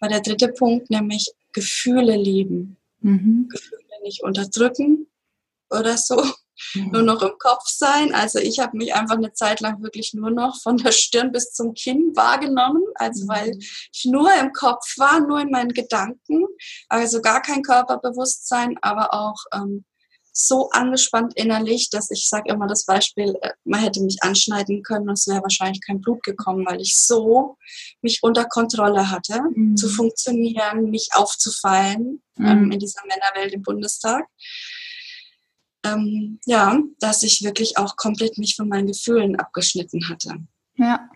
[0.00, 2.76] war der dritte Punkt, nämlich Gefühle lieben.
[3.00, 3.48] Mhm.
[3.48, 5.08] Gefühle nicht unterdrücken
[5.70, 6.22] oder so.
[6.74, 6.90] Mhm.
[6.90, 8.14] Nur noch im Kopf sein.
[8.14, 11.52] Also ich habe mich einfach eine Zeit lang wirklich nur noch von der Stirn bis
[11.52, 12.82] zum Kinn wahrgenommen.
[12.96, 13.28] Also mhm.
[13.28, 16.44] weil ich nur im Kopf war, nur in meinen Gedanken.
[16.88, 19.84] Also gar kein Körperbewusstsein, aber auch ähm,
[20.38, 25.08] so angespannt innerlich, dass ich sage immer das Beispiel, äh, man hätte mich anschneiden können
[25.08, 27.56] und es wäre wahrscheinlich kein Blut gekommen, weil ich so
[28.02, 29.76] mich unter Kontrolle hatte, mhm.
[29.76, 32.46] zu funktionieren, nicht aufzufallen mhm.
[32.46, 34.26] ähm, in dieser Männerwelt im Bundestag.
[35.84, 40.36] Ähm, ja, dass ich wirklich auch komplett mich von meinen Gefühlen abgeschnitten hatte.
[40.76, 41.08] Ja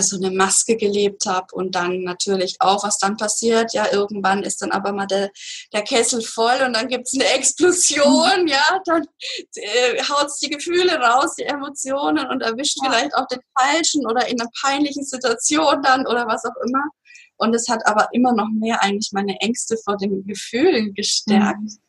[0.00, 4.62] so eine Maske gelebt habe und dann natürlich auch, was dann passiert, ja, irgendwann ist
[4.62, 5.30] dann aber mal der,
[5.72, 9.06] der Kessel voll und dann gibt es eine Explosion, ja, dann
[9.54, 12.90] äh, haut die Gefühle raus, die Emotionen und erwischt ja.
[12.90, 16.84] vielleicht auch den Falschen oder in einer peinlichen Situation dann oder was auch immer.
[17.38, 21.60] Und es hat aber immer noch mehr eigentlich meine Ängste vor den Gefühlen gestärkt.
[21.60, 21.85] Mhm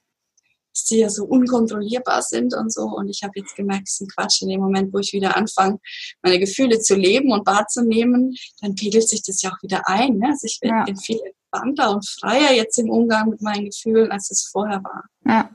[0.86, 2.84] die ja so unkontrollierbar sind und so.
[2.84, 4.42] Und ich habe jetzt gemerkt, es ist ein Quatsch.
[4.42, 5.80] In dem Moment, wo ich wieder anfange,
[6.22, 10.18] meine Gefühle zu leben und wahrzunehmen, dann pegelt sich das ja auch wieder ein.
[10.18, 10.28] Ne?
[10.30, 10.86] Also ich bin, ja.
[11.02, 15.06] viel entspannter und freier jetzt im Umgang mit meinen Gefühlen, als es vorher war.
[15.26, 15.50] Ja.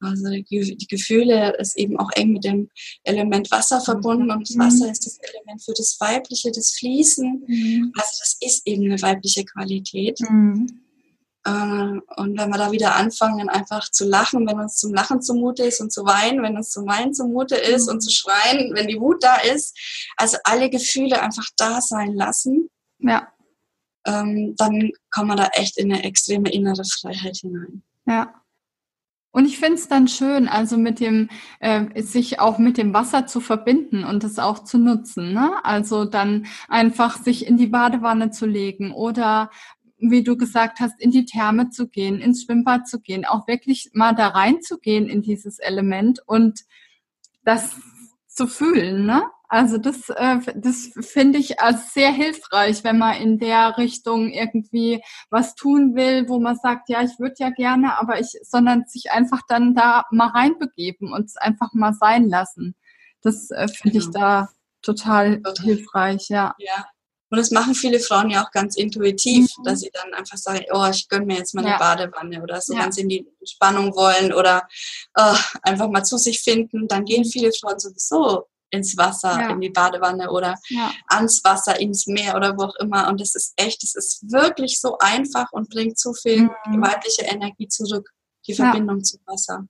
[0.00, 2.70] Also die Gefühle ist eben auch eng mit dem
[3.04, 7.44] Element Wasser verbunden und das Wasser ist das Element für das Weibliche, das Fließen.
[7.46, 7.92] Mhm.
[7.96, 10.18] Also das ist eben eine weibliche Qualität.
[10.20, 10.80] Mhm.
[11.44, 15.64] Äh, und wenn wir da wieder anfangen, einfach zu lachen, wenn uns zum Lachen zumute
[15.64, 19.00] ist und zu weinen, wenn uns zum Weinen zumute ist und zu schreien, wenn die
[19.00, 19.76] Wut da ist.
[20.16, 22.68] Also alle Gefühle einfach da sein lassen.
[22.98, 23.28] Ja.
[24.04, 27.82] Ähm, dann kommen wir da echt in eine extreme innere Freiheit hinein.
[28.06, 28.34] Ja.
[29.34, 33.26] Und ich finde es dann schön, also mit dem, äh, sich auch mit dem Wasser
[33.26, 35.32] zu verbinden und es auch zu nutzen.
[35.32, 35.52] Ne?
[35.64, 39.50] Also dann einfach sich in die Badewanne zu legen oder
[40.10, 43.90] wie du gesagt hast, in die Therme zu gehen, ins Schwimmbad zu gehen, auch wirklich
[43.94, 46.62] mal da reinzugehen in dieses Element und
[47.44, 47.76] das
[48.26, 49.24] zu fühlen, ne?
[49.48, 55.02] Also das, äh, das finde ich als sehr hilfreich, wenn man in der Richtung irgendwie
[55.28, 59.12] was tun will, wo man sagt, ja, ich würde ja gerne, aber ich, sondern sich
[59.12, 62.74] einfach dann da mal reinbegeben und es einfach mal sein lassen.
[63.20, 64.06] Das äh, finde genau.
[64.06, 64.48] ich da
[64.80, 66.54] total, total hilfreich, ja.
[66.56, 66.86] Ja,
[67.32, 69.64] und das machen viele Frauen ja auch ganz intuitiv, mhm.
[69.64, 71.78] dass sie dann einfach sagen, oh, ich gönne mir jetzt mal eine ja.
[71.78, 72.84] Badewanne oder so, ja.
[72.84, 74.68] wenn sie in die Entspannung wollen oder
[75.18, 76.88] oh, einfach mal zu sich finden.
[76.88, 79.48] Dann gehen viele Frauen sowieso ins Wasser, ja.
[79.48, 80.92] in die Badewanne oder ja.
[81.08, 83.08] ans Wasser, ins Meer oder wo auch immer.
[83.08, 86.82] Und das ist echt, das ist wirklich so einfach und bringt so viel mhm.
[86.82, 88.10] weibliche Energie zurück,
[88.46, 89.04] die Verbindung ja.
[89.04, 89.64] zum Wasser.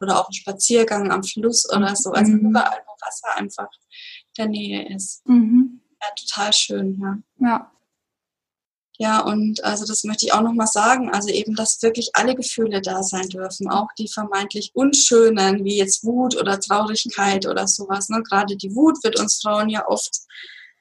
[0.00, 2.12] Oder auch ein Spaziergang am Fluss oder so.
[2.12, 2.48] Also mhm.
[2.48, 5.28] überall, wo Wasser einfach in der Nähe ist.
[5.28, 5.82] Mhm.
[6.02, 7.18] Ja, total schön, ja.
[7.38, 7.72] Ja.
[8.98, 12.80] Ja, und also das möchte ich auch nochmal sagen, also eben, dass wirklich alle Gefühle
[12.80, 18.08] da sein dürfen, auch die vermeintlich unschönen, wie jetzt Wut oder Traurigkeit oder sowas.
[18.08, 18.22] Ne?
[18.22, 20.20] Gerade die Wut wird uns Frauen ja oft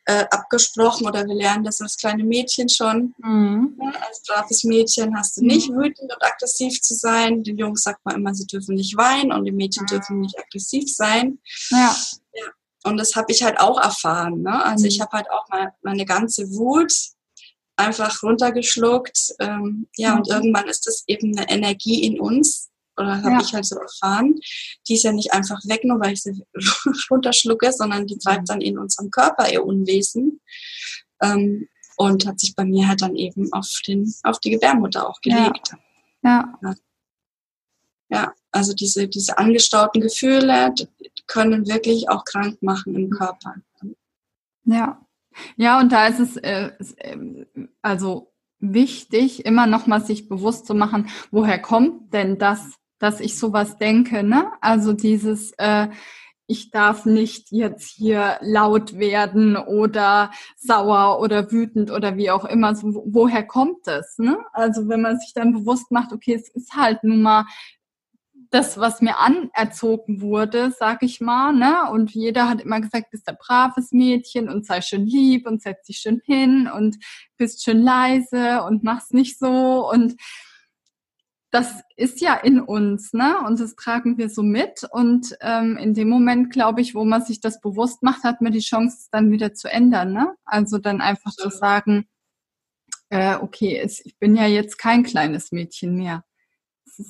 [0.05, 3.13] äh, abgesprochen oder wir lernen das als kleine Mädchen schon.
[3.17, 3.77] Mhm.
[3.81, 5.77] Ja, als braves Mädchen hast du nicht mhm.
[5.77, 7.43] wütend und aggressiv zu sein.
[7.43, 9.87] Den Jungs sagt man immer, sie dürfen nicht weinen und die Mädchen mhm.
[9.87, 11.39] dürfen nicht aggressiv sein.
[11.71, 11.95] Ja.
[12.33, 12.45] ja.
[12.85, 14.43] Und das habe ich halt auch erfahren.
[14.43, 14.63] Ne?
[14.63, 15.03] Also ich mhm.
[15.03, 16.93] habe halt auch mal meine ganze Wut
[17.75, 19.33] einfach runtergeschluckt.
[19.39, 20.17] Ähm, ja, mhm.
[20.19, 23.41] und irgendwann ist das eben eine Energie in uns, oder habe ja.
[23.41, 24.39] ich halt so erfahren.
[24.87, 26.43] Die ist ja nicht einfach weg, nur weil ich sie
[27.09, 28.45] runterschlucke, sondern die treibt mhm.
[28.45, 30.39] dann in unserem Körper ihr Unwesen.
[31.21, 31.67] Ähm,
[31.97, 35.71] und hat sich bei mir halt dann eben auf, den, auf die Gebärmutter auch gelegt.
[36.23, 36.57] Ja.
[36.61, 36.75] ja.
[38.09, 40.73] Ja, also diese, diese angestauten Gefühle
[41.27, 43.55] können wirklich auch krank machen im Körper.
[44.63, 45.05] Ja,
[45.57, 47.45] ja, und da ist es äh, ähm,
[47.81, 53.37] also wichtig, immer noch mal sich bewusst zu machen, woher kommt denn das, dass ich
[53.37, 54.51] sowas denke, ne?
[54.61, 55.87] Also dieses äh,
[56.47, 62.75] ich darf nicht jetzt hier laut werden oder sauer oder wütend oder wie auch immer.
[62.75, 64.17] So, woher kommt das?
[64.19, 64.37] Ne?
[64.53, 67.45] Also wenn man sich dann bewusst macht, okay, es ist halt nun mal
[68.51, 71.89] das, was mir anerzogen wurde, sag ich mal, ne?
[71.91, 75.85] Und jeder hat immer gesagt, bist ein braves Mädchen und sei schön lieb und setz
[75.85, 76.97] dich schön hin und
[77.37, 80.15] bist schön leise und mach's nicht so und
[81.51, 83.39] das ist ja in uns, ne?
[83.47, 84.85] Und das tragen wir so mit.
[84.91, 88.51] Und ähm, in dem Moment, glaube ich, wo man sich das bewusst macht, hat man
[88.51, 90.35] die Chance, es dann wieder zu ändern, ne?
[90.43, 92.09] Also dann einfach zu sagen,
[93.09, 96.25] äh, okay, ich bin ja jetzt kein kleines Mädchen mehr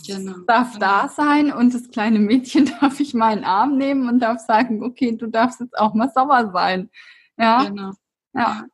[0.06, 0.40] genau.
[0.48, 4.84] darf da sein und das kleine Mädchen darf ich meinen Arm nehmen und darf sagen,
[4.84, 6.90] okay, du darfst jetzt auch mal sauer sein.
[7.38, 7.64] Ja.
[7.64, 7.92] Genau.
[8.34, 8.66] Ja.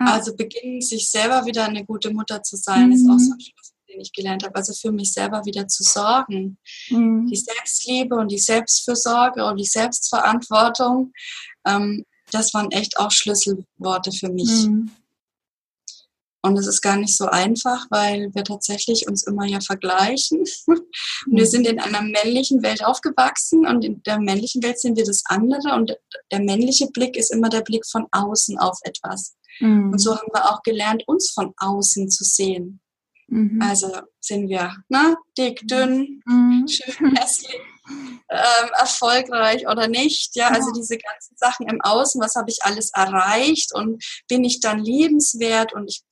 [0.00, 0.06] ja.
[0.06, 2.92] Also beginnen, sich selber wieder eine gute Mutter zu sein, mhm.
[2.92, 4.54] ist auch so ein Schluss, den ich gelernt habe.
[4.54, 6.58] Also für mich selber wieder zu sorgen.
[6.90, 7.26] Mhm.
[7.26, 11.12] Die Selbstliebe und die Selbstfürsorge und die Selbstverantwortung,
[11.66, 14.66] ähm, das waren echt auch Schlüsselworte für mich.
[14.66, 14.90] Mhm.
[16.46, 20.44] Und es ist gar nicht so einfach, weil wir tatsächlich uns immer ja vergleichen.
[20.66, 20.82] Und
[21.26, 21.48] wir mhm.
[21.48, 25.74] sind in einer männlichen Welt aufgewachsen und in der männlichen Welt sind wir das andere
[25.74, 25.96] und
[26.30, 29.36] der männliche Blick ist immer der Blick von außen auf etwas.
[29.60, 29.92] Mhm.
[29.92, 32.80] Und so haben wir auch gelernt, uns von außen zu sehen.
[33.28, 33.60] Mhm.
[33.60, 36.66] Also sind wir ne, dick, dünn, mhm.
[36.68, 40.34] schön hässlich, ähm, erfolgreich oder nicht.
[40.34, 44.60] Ja, also diese ganzen Sachen im Außen, was habe ich alles erreicht und bin ich
[44.60, 45.72] dann liebenswert?
[45.72, 46.02] Und ich,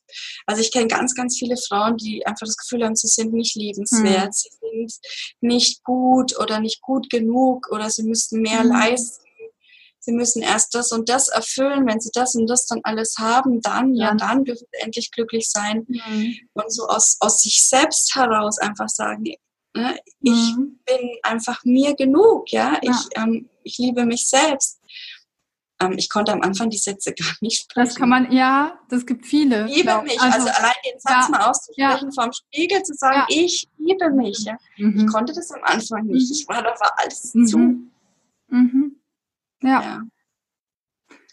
[0.47, 3.57] also ich kenne ganz, ganz viele Frauen, die einfach das Gefühl haben, sie sind nicht
[3.57, 4.33] liebenswert, mhm.
[4.33, 4.93] sie sind
[5.41, 8.71] nicht gut oder nicht gut genug oder sie müssten mehr mhm.
[8.71, 9.25] leisten
[10.05, 11.87] sie müssen erst das und das erfüllen.
[11.87, 15.11] Wenn sie das und das dann alles haben, dann, ja, ja dann dürfen sie endlich
[15.11, 15.87] glücklich sein.
[15.89, 16.37] Mhm.
[16.53, 19.25] Und so aus, aus sich selbst heraus einfach sagen,
[19.75, 20.79] ne, ich mhm.
[20.85, 22.91] bin einfach mir genug, ja, ja.
[22.91, 24.81] Ich, ähm, ich liebe mich selbst.
[25.81, 27.89] Ähm, ich konnte am Anfang die Sätze gar nicht sprechen.
[27.89, 29.67] Das kann man, ja, das gibt viele.
[29.67, 30.05] Ich liebe glaub.
[30.05, 32.23] mich, also, also, allein den Satz ja, mal auszusprechen, ja.
[32.23, 34.47] vom Spiegel zu sagen, ich liebe mich.
[34.77, 35.01] Mhm.
[35.01, 36.31] Ich konnte das am Anfang nicht.
[36.31, 37.47] Ich war, da war alles mhm.
[37.47, 37.59] zu.
[38.49, 38.97] Mhm.
[39.63, 40.03] Ja.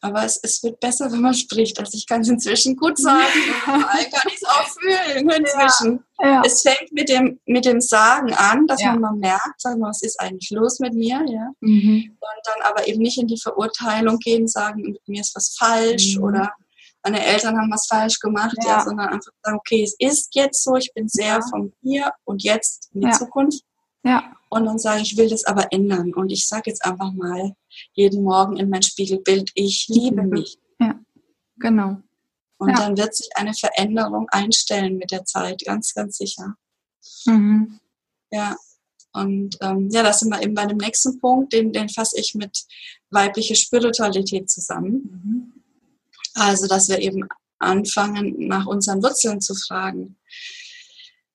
[0.04, 1.80] Aber es, es wird besser, wenn man spricht.
[1.80, 3.28] Also ich kann es inzwischen gut sagen.
[3.66, 3.86] kann
[4.28, 6.04] ich es auch fühlen inzwischen.
[6.20, 6.42] Ja, ja.
[6.44, 8.94] Es fängt mit dem, mit dem Sagen an, dass ja.
[8.94, 11.52] man mal merkt, sag mal, was ist eigentlich los mit mir, ja.
[11.60, 12.18] Mhm.
[12.20, 16.18] Und dann aber eben nicht in die Verurteilung gehen, sagen, mit mir ist was falsch
[16.18, 16.24] mhm.
[16.24, 16.52] oder
[17.04, 18.84] meine Eltern haben was falsch gemacht, ja.
[18.84, 22.90] sondern einfach sagen, okay, es ist jetzt so, ich bin sehr von hier und jetzt
[22.94, 23.64] in die Zukunft.
[24.04, 24.34] Ja.
[24.50, 26.14] Und dann sage ich, ich will das aber ändern.
[26.14, 27.54] Und ich sage jetzt einfach mal
[27.94, 30.58] jeden Morgen in mein Spiegelbild, ich liebe mich.
[30.80, 31.00] Ja,
[31.58, 31.98] genau.
[32.58, 32.76] Und ja.
[32.76, 36.56] dann wird sich eine Veränderung einstellen mit der Zeit, ganz, ganz sicher.
[37.26, 37.80] Mhm.
[38.32, 38.56] Ja.
[39.14, 42.34] Und ähm, ja, da sind wir eben bei dem nächsten Punkt, den, den fasse ich
[42.36, 42.66] mit
[43.10, 44.94] weiblicher Spiritualität zusammen.
[44.94, 45.54] Mhm.
[46.36, 47.28] Also, dass wir eben
[47.60, 50.18] anfangen, nach unseren Wurzeln zu fragen.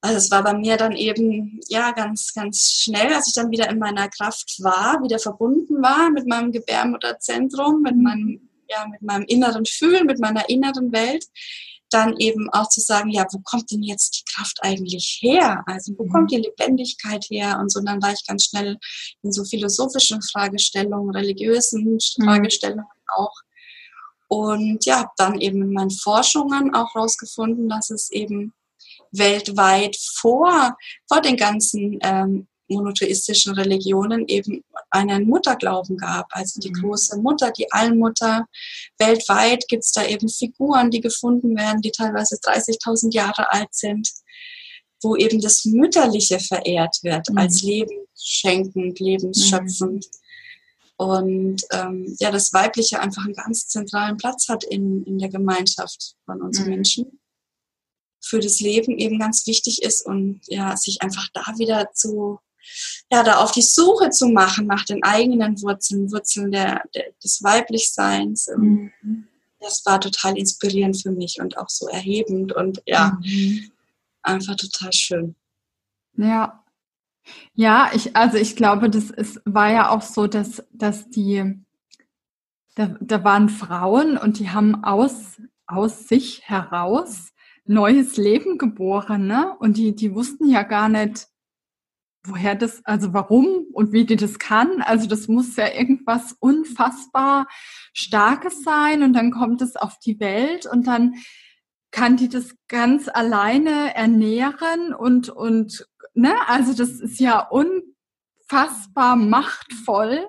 [0.06, 3.68] Also es war bei mir dann eben ja ganz, ganz schnell, als ich dann wieder
[3.68, 9.24] in meiner Kraft war, wieder verbunden war mit meinem Gebärmutterzentrum, mit meinem, ja, mit meinem
[9.24, 11.24] inneren Fühlen, mit meiner inneren Welt,
[11.90, 15.64] dann eben auch zu sagen, ja, wo kommt denn jetzt die Kraft eigentlich her?
[15.66, 17.58] Also wo kommt die Lebendigkeit her?
[17.60, 18.78] Und so, dann war ich ganz schnell
[19.22, 22.24] in so philosophischen Fragestellungen, religiösen mhm.
[22.24, 23.34] Fragestellungen auch.
[24.28, 28.52] Und ja, habe dann eben in meinen Forschungen auch rausgefunden, dass es eben
[29.18, 30.76] weltweit vor,
[31.08, 36.82] vor den ganzen ähm, monotheistischen Religionen eben einen Mutterglauben gab, also die mhm.
[36.82, 38.46] große Mutter, die Allmutter.
[38.98, 44.10] Weltweit gibt es da eben Figuren, die gefunden werden, die teilweise 30.000 Jahre alt sind,
[45.02, 47.38] wo eben das Mütterliche verehrt wird, mhm.
[47.38, 50.06] als lebensschenkend, lebensschöpfend.
[50.06, 50.10] Mhm.
[50.98, 56.14] Und ähm, ja, das Weibliche einfach einen ganz zentralen Platz hat in, in der Gemeinschaft
[56.24, 56.70] von uns mhm.
[56.70, 57.20] Menschen
[58.26, 62.40] für das Leben eben ganz wichtig ist und ja, sich einfach da wieder zu,
[63.10, 67.42] ja, da auf die Suche zu machen nach den eigenen Wurzeln, Wurzeln der, der des
[67.42, 68.48] Weiblichseins.
[68.48, 69.28] Ähm, mhm.
[69.60, 73.70] Das war total inspirierend für mich und auch so erhebend und ja, mhm.
[74.22, 75.36] einfach total schön.
[76.16, 76.62] Ja.
[77.54, 81.42] Ja, ich, also ich glaube, das ist, war ja auch so, dass, dass die,
[82.76, 87.32] da, da waren Frauen und die haben aus, aus sich heraus
[87.68, 89.56] neues Leben geboren, ne?
[89.58, 91.28] Und die, die wussten ja gar nicht,
[92.24, 94.82] woher das, also warum und wie die das kann.
[94.82, 97.46] Also das muss ja irgendwas unfassbar
[97.92, 101.14] Starkes sein und dann kommt es auf die Welt und dann
[101.90, 106.34] kann die das ganz alleine ernähren und, und, ne?
[106.48, 110.28] Also das ist ja unfassbar machtvoll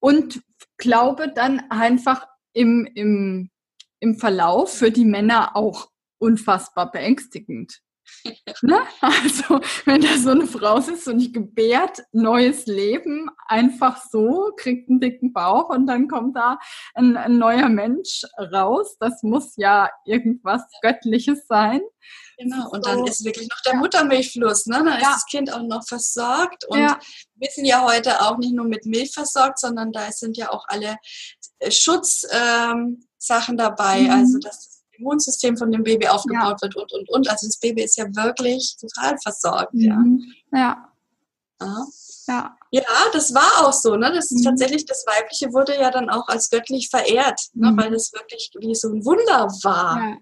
[0.00, 0.42] und
[0.76, 3.50] glaube dann einfach im, im,
[4.00, 5.88] im Verlauf für die Männer auch
[6.26, 7.80] unfassbar beängstigend.
[8.62, 8.78] ne?
[9.00, 14.88] Also, wenn da so eine Frau ist und die gebärt neues Leben einfach so, kriegt
[14.88, 16.58] einen dicken Bauch und dann kommt da
[16.94, 21.80] ein, ein neuer Mensch raus, das muss ja irgendwas Göttliches sein.
[22.38, 22.90] Genau, und so.
[22.90, 23.78] dann ist wirklich noch der ja.
[23.78, 24.78] Muttermilchfluss, ne?
[24.78, 24.96] Dann ja.
[24.96, 26.98] ist das Kind auch noch versorgt und ja.
[27.34, 30.64] wir sind ja heute auch nicht nur mit Milch versorgt, sondern da sind ja auch
[30.68, 30.96] alle
[31.68, 34.10] Schutzsachen ähm, dabei, mhm.
[34.10, 36.62] also dass Immunsystem von dem Baby aufgebaut ja.
[36.62, 37.30] wird und, und, und.
[37.30, 39.74] Also das Baby ist ja wirklich total versorgt.
[39.74, 40.24] Mhm.
[40.52, 40.58] Ja.
[40.58, 41.86] ja.
[42.28, 42.56] Ja.
[42.72, 42.82] ja,
[43.12, 43.96] das war auch so.
[43.96, 44.12] Ne?
[44.12, 44.50] Das ist mhm.
[44.50, 47.70] tatsächlich, das Weibliche wurde ja dann auch als göttlich verehrt, ne?
[47.70, 47.78] Mhm.
[47.78, 49.96] weil das wirklich wie so ein Wunder war.
[49.96, 50.16] Ja.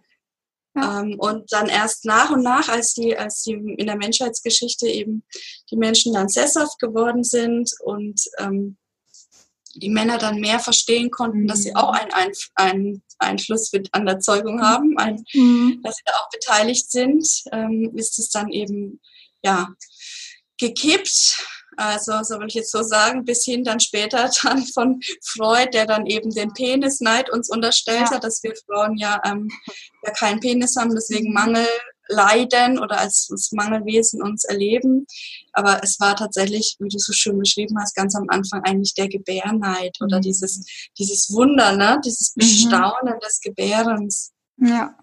[0.76, 1.00] Ja.
[1.00, 5.22] Ähm, und dann erst nach und nach, als die, als die in der Menschheitsgeschichte eben
[5.70, 8.76] die Menschen dann sesshaft geworden sind und ähm,
[9.74, 14.20] die Männer dann mehr verstehen konnten, dass sie auch einen, Einf einen Einfluss an der
[14.20, 15.80] Zeugung haben, ein, mhm.
[15.82, 19.00] dass sie da auch beteiligt sind, ähm, ist es dann eben
[19.42, 19.68] ja
[20.58, 21.36] gekippt.
[21.76, 25.86] Also, so will ich jetzt so sagen, bis hin dann später dann von Freud, der
[25.86, 28.10] dann eben den Penisneid uns unterstellt ja.
[28.12, 29.48] hat, dass wir Frauen ja, ähm,
[30.04, 31.34] ja keinen Penis haben, deswegen mhm.
[31.34, 31.68] Mangel
[32.08, 35.06] leiden oder als, als Mangelwesen uns erleben.
[35.52, 39.08] Aber es war tatsächlich, wie du so schön beschrieben hast, ganz am Anfang eigentlich der
[39.08, 40.22] Gebärneid oder mhm.
[40.22, 40.66] dieses,
[40.98, 42.00] dieses Wunder, ne?
[42.04, 42.40] dieses mhm.
[42.40, 43.20] Bestaunen mhm.
[43.20, 44.32] des Gebärens.
[44.58, 44.96] Ja.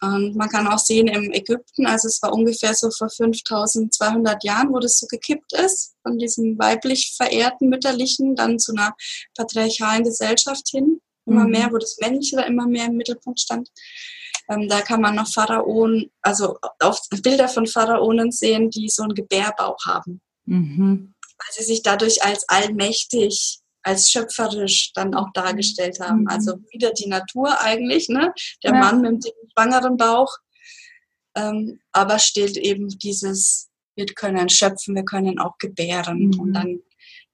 [0.00, 4.70] Und man kann auch sehen im Ägypten, also es war ungefähr so vor 5200 Jahren,
[4.70, 8.92] wo das so gekippt ist, von diesem weiblich verehrten mütterlichen dann zu einer
[9.36, 11.00] patriarchalen Gesellschaft hin.
[11.26, 11.50] Immer mhm.
[11.50, 13.70] mehr, wo das Männliche da immer mehr im Mittelpunkt stand.
[14.48, 19.14] Ähm, da kann man noch Pharaonen, also auf Bilder von Pharaonen sehen, die so einen
[19.14, 20.20] Gebärbauch haben.
[20.44, 21.14] Mhm.
[21.20, 26.22] Weil sie sich dadurch als allmächtig, als schöpferisch dann auch dargestellt haben.
[26.22, 26.28] Mhm.
[26.28, 28.32] Also wieder die Natur eigentlich, ne?
[28.62, 28.78] Der ja.
[28.78, 30.36] Mann mit dem schwangeren Bauch.
[31.36, 36.28] Ähm, aber steht eben dieses, wir können schöpfen, wir können auch gebären.
[36.28, 36.40] Mhm.
[36.40, 36.80] Und dann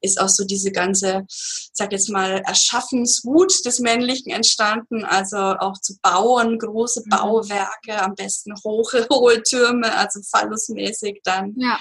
[0.00, 1.24] ist auch so diese ganze,
[1.72, 7.10] sag jetzt mal, Erschaffenswut des Männlichen entstanden, also auch zu bauen, große mhm.
[7.10, 11.54] Bauwerke, am besten hohe, hohe Türme, also phallusmäßig dann.
[11.56, 11.78] Ja.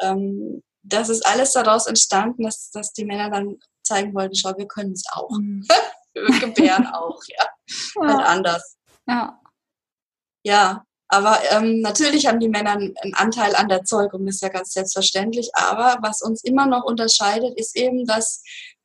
[0.00, 4.68] Ähm, das ist alles daraus entstanden, dass, dass die Männer dann zeigen wollten, schau, wir
[4.68, 5.30] können es auch.
[5.30, 5.66] Mhm.
[6.14, 7.46] wir gebären auch, ja.
[8.02, 8.08] ja.
[8.08, 8.76] Halt anders.
[9.08, 9.40] Ja.
[10.44, 14.48] Ja, aber ähm, natürlich haben die Männer einen Anteil an der Zeugung, das ist ja
[14.48, 15.50] ganz selbstverständlich.
[15.54, 18.42] Aber was uns immer noch unterscheidet, ist eben, dass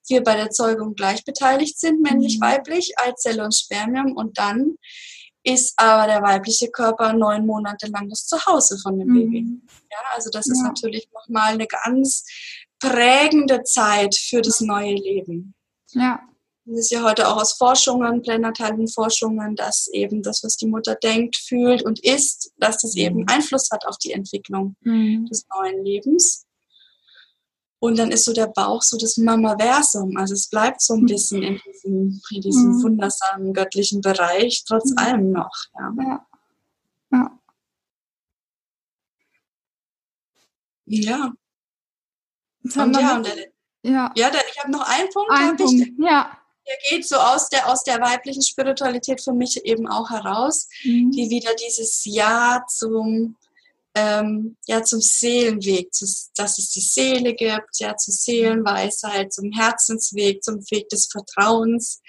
[0.07, 3.09] wir bei der Zeugung gleich beteiligt sind, männlich-weiblich, mhm.
[3.09, 4.15] Eizelle und Spermium.
[4.15, 4.76] Und dann
[5.43, 9.41] ist aber der weibliche Körper neun Monate lang das Zuhause von dem Baby.
[9.41, 9.61] Mhm.
[9.89, 10.53] Ja, also das ja.
[10.53, 12.24] ist natürlich nochmal eine ganz
[12.80, 15.55] prägende Zeit für das neue Leben.
[15.93, 16.19] Ja.
[16.66, 20.95] Das ist ja heute auch aus Forschungen, pränatalen Forschungen, dass eben das, was die Mutter
[20.95, 23.26] denkt, fühlt und ist, dass das eben mhm.
[23.28, 25.26] Einfluss hat auf die Entwicklung mhm.
[25.26, 26.45] des neuen Lebens.
[27.80, 30.16] Und dann ist so der Bauch so das Mamaversum.
[30.16, 32.84] Also es bleibt so ein bisschen in diesem, in diesem mhm.
[32.84, 34.97] wundersamen göttlichen Bereich, trotz mhm.
[34.99, 35.55] allem noch.
[35.74, 35.93] Ja.
[35.97, 36.28] ja.
[37.12, 37.32] ja.
[40.86, 41.34] ja.
[42.64, 43.36] Und ja, und der,
[43.82, 44.14] ja.
[44.16, 45.32] ja der, ich habe noch einen Punkt.
[45.32, 45.74] Ein Punkt.
[45.74, 46.38] Ich, ja
[46.68, 51.12] der geht so aus der, aus der weiblichen Spiritualität für mich eben auch heraus, mhm.
[51.12, 53.36] die wieder dieses Ja zum,
[53.95, 56.05] ähm, ja, zum Seelenweg, zu,
[56.36, 62.01] dass es die Seele gibt, ja, zur Seelenweisheit, zum Herzensweg, zum Weg des Vertrauens.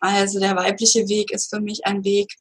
[0.00, 2.32] Also der weibliche Weg ist für mich ein Weg,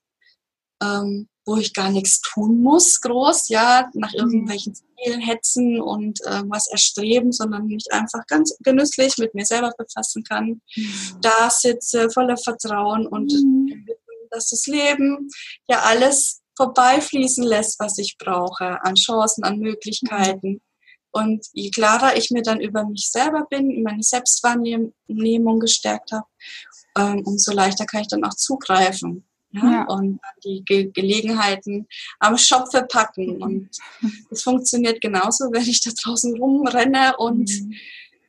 [0.81, 4.19] ähm, wo ich gar nichts tun muss, groß, ja, nach mhm.
[4.19, 9.71] irgendwelchen Zielen hetzen und äh, was erstreben, sondern mich einfach ganz genüsslich mit mir selber
[9.77, 10.61] befassen kann.
[10.75, 11.21] Mhm.
[11.21, 13.87] Da sitze voller Vertrauen und mhm.
[14.29, 15.29] dass das Leben
[15.69, 20.61] ja alles vorbeifließen lässt, was ich brauche, an Chancen, an Möglichkeiten.
[21.11, 26.25] Und je klarer ich mir dann über mich selber bin, meine Selbstwahrnehmung gestärkt habe,
[26.97, 29.83] ähm, umso leichter kann ich dann auch zugreifen ja, ja.
[29.85, 31.87] und die Ge Gelegenheiten
[32.19, 33.41] am Schopfe packen.
[33.41, 33.69] Und
[34.31, 37.73] es funktioniert genauso, wenn ich da draußen rumrenne und mhm.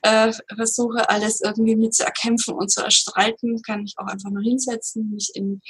[0.03, 4.43] äh, versuche, alles irgendwie mit zu erkämpfen und zu erstreiten, kann ich auch einfach nur
[4.43, 5.61] hinsetzen, mich in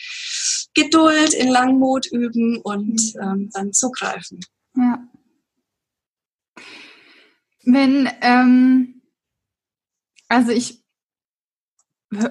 [0.74, 3.22] Geduld, in Langmut üben und mhm.
[3.22, 4.40] ähm, dann zugreifen.
[4.76, 5.02] Ja.
[7.64, 9.02] Wenn, ähm,
[10.28, 10.82] also ich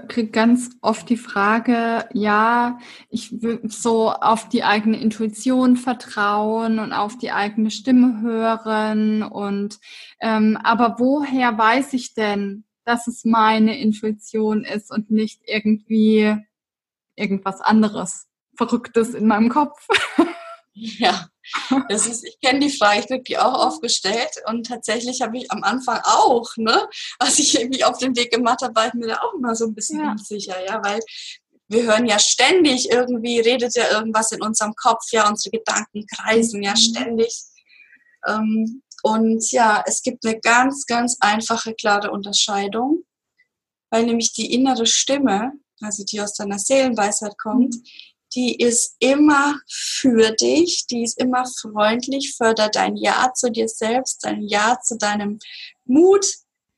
[0.08, 6.94] kriege ganz oft die Frage, ja, ich will so auf die eigene Intuition vertrauen und
[6.94, 9.80] auf die eigene Stimme hören und
[10.20, 16.36] ähm, aber woher weiß ich denn, dass es meine Intuition ist und nicht irgendwie
[17.16, 19.88] irgendwas anderes, Verrücktes in meinem Kopf?
[20.80, 21.28] Ja,
[21.90, 25.38] das ist, ich kenne die Frage, ich kriege die auch oft gestellt und tatsächlich habe
[25.38, 26.88] ich am Anfang auch, ne,
[27.20, 29.66] als ich mich auf den Weg gemacht habe, war ich mir da auch immer so
[29.66, 30.12] ein bisschen ja.
[30.12, 31.00] unsicher, ja, weil
[31.70, 36.64] wir hören ja ständig irgendwie, redet ja irgendwas in unserem Kopf, ja, unsere Gedanken kreisen
[36.64, 36.78] ja mhm.
[36.78, 37.44] ständig.
[38.26, 43.04] Ähm, und ja, es gibt eine ganz, ganz einfache, klare Unterscheidung,
[43.90, 47.84] weil nämlich die innere Stimme, also die aus deiner Seelenweisheit kommt, mhm
[48.36, 54.24] die ist immer für dich, die ist immer freundlich, fördert dein Ja zu dir selbst,
[54.24, 55.40] dein Ja zu deinem
[55.86, 56.26] Mut,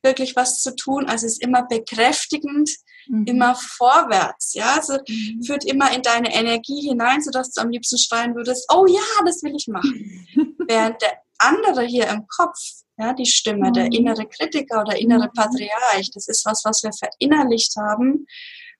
[0.02, 1.06] wirklich was zu tun.
[1.06, 2.70] Also ist immer bekräftigend,
[3.08, 3.24] mhm.
[3.26, 4.54] immer vorwärts.
[4.54, 5.42] Ja, also mhm.
[5.42, 9.42] führt immer in deine Energie hinein, sodass du am liebsten schreien würdest, oh ja, das
[9.42, 10.26] will ich machen.
[10.66, 12.58] Während der andere hier im Kopf,
[12.98, 13.92] Ja, die Stimme, der mhm.
[13.92, 15.32] innere Kritiker oder innere mhm.
[15.34, 18.26] Patriarch, das ist was, was wir verinnerlicht haben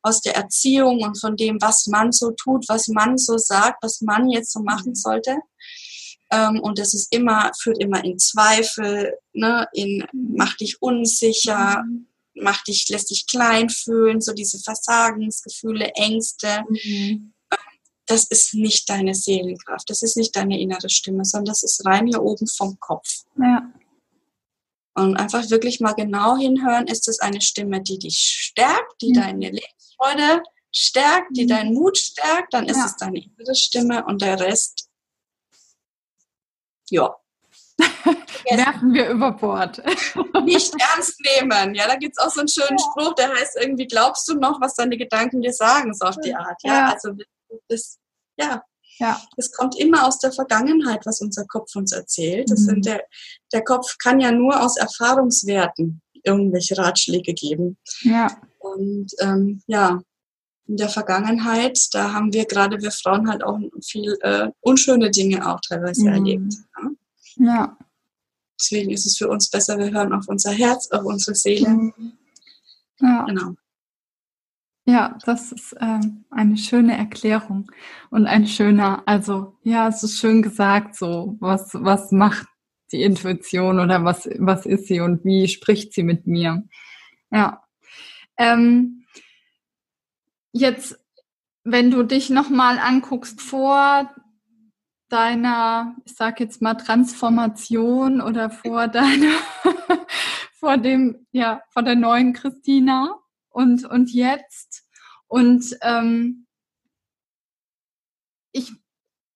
[0.03, 4.01] aus der Erziehung und von dem, was man so tut, was man so sagt, was
[4.01, 5.37] man jetzt so machen sollte.
[6.33, 12.07] Ähm, und das ist immer, führt immer in Zweifel, ne, in, macht dich unsicher, mhm.
[12.35, 16.63] macht dich, lässt dich klein fühlen, so diese Versagensgefühle, Ängste.
[16.69, 17.33] Mhm.
[18.07, 22.07] Das ist nicht deine Seelenkraft, das ist nicht deine innere Stimme, sondern das ist rein
[22.07, 23.09] hier oben vom Kopf.
[23.37, 23.73] Ja.
[24.95, 29.15] Und einfach wirklich mal genau hinhören, ist es eine Stimme, die dich stärkt, die mhm.
[29.15, 31.49] deine Lebensfreude stärkt, die mhm.
[31.49, 32.87] deinen Mut stärkt, dann ist ja.
[32.87, 34.91] es deine innere Stimme und der Rest
[36.91, 37.17] ja.
[38.51, 39.79] Werfen wir über Bord.
[40.45, 41.75] Nicht ernst nehmen.
[41.75, 44.61] Ja, da gibt es auch so einen schönen Spruch, der heißt irgendwie, glaubst du noch,
[44.61, 46.61] was deine Gedanken dir sagen, so auf die Art.
[46.63, 46.93] Ja, ja.
[46.93, 47.13] also
[47.69, 47.99] das,
[48.37, 48.63] ja.
[49.01, 49.21] Ja.
[49.37, 52.51] Es kommt immer aus der Vergangenheit, was unser Kopf uns erzählt.
[52.51, 52.67] Das mhm.
[52.67, 53.03] sind der,
[53.53, 57.79] der Kopf kann ja nur aus Erfahrungswerten irgendwelche Ratschläge geben.
[58.03, 58.29] Ja.
[58.59, 60.03] Und ähm, ja,
[60.67, 65.51] in der Vergangenheit, da haben wir gerade wir Frauen halt auch viel äh, unschöne Dinge
[65.51, 66.13] auch teilweise mhm.
[66.13, 66.55] erlebt.
[66.77, 66.91] Ja?
[67.37, 67.79] ja?
[68.61, 71.71] Deswegen ist es für uns besser, wir hören auf unser Herz, auf unsere Seele.
[71.71, 72.13] Mhm.
[73.01, 73.25] Ja.
[73.25, 73.55] Genau.
[74.91, 77.71] Ja, das ist ähm, eine schöne Erklärung
[78.11, 82.49] und ein schöner, also ja, es ist schön gesagt, so was was macht
[82.91, 86.65] die Intuition oder was was ist sie und wie spricht sie mit mir?
[87.31, 87.63] Ja.
[88.37, 89.01] Ähm,
[90.53, 90.99] Jetzt,
[91.63, 94.11] wenn du dich nochmal anguckst vor
[95.09, 99.33] deiner, ich sag jetzt mal Transformation oder vor deiner,
[100.59, 103.20] vor dem, ja, vor der neuen Christina
[103.51, 104.87] und, und jetzt
[105.27, 106.47] und ähm,
[108.53, 108.73] ich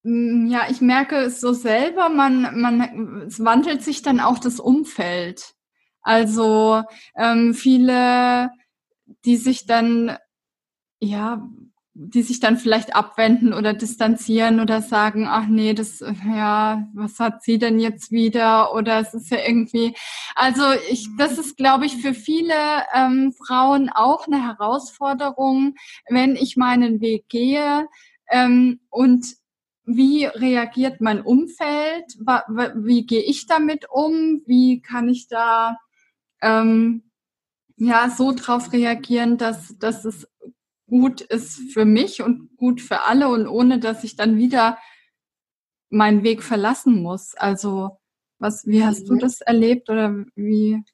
[0.06, 5.54] ja, ich merke es so selber, man, man, es wandelt sich dann auch das Umfeld.
[6.02, 6.82] Also
[7.16, 8.50] ähm, viele,
[9.24, 10.18] die sich dann
[11.00, 11.48] ja,
[11.96, 17.44] die sich dann vielleicht abwenden oder distanzieren oder sagen, ach nee, das, ja, was hat
[17.44, 18.74] sie denn jetzt wieder?
[18.74, 19.94] Oder es ist ja irgendwie,
[20.34, 22.54] also ich, das ist, glaube ich, für viele
[22.92, 25.76] ähm, Frauen auch eine Herausforderung,
[26.08, 27.86] wenn ich meinen Weg gehe
[28.28, 29.26] ähm, und
[29.86, 32.06] wie reagiert mein Umfeld?
[32.74, 34.42] Wie gehe ich damit um?
[34.46, 35.76] Wie kann ich da
[36.40, 37.10] ähm,
[37.76, 40.26] ja so drauf reagieren, dass, dass es
[40.94, 44.78] gut ist für mich und gut für alle und ohne dass ich dann wieder
[45.90, 47.34] meinen Weg verlassen muss.
[47.34, 47.98] Also
[48.38, 49.18] was, wie hast du mhm.
[49.18, 50.84] das erlebt oder wie?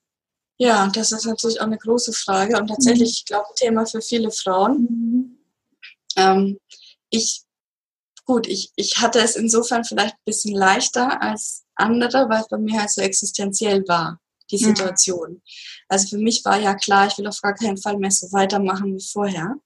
[0.57, 4.31] Ja, das ist natürlich auch eine große Frage und tatsächlich, ich glaube, Thema für viele
[4.31, 4.89] Frauen.
[4.89, 5.39] Mhm.
[6.17, 6.59] Ähm,
[7.11, 7.43] ich,
[8.25, 12.57] gut, ich, ich hatte es insofern vielleicht ein bisschen leichter als andere, weil es bei
[12.57, 14.19] mir halt so existenziell war,
[14.51, 14.69] die mhm.
[14.69, 15.31] Situation.
[15.33, 15.43] Mhm.
[15.89, 18.97] Also für mich war ja klar, ich will auf gar keinen Fall mehr so weitermachen
[18.97, 19.57] wie vorher.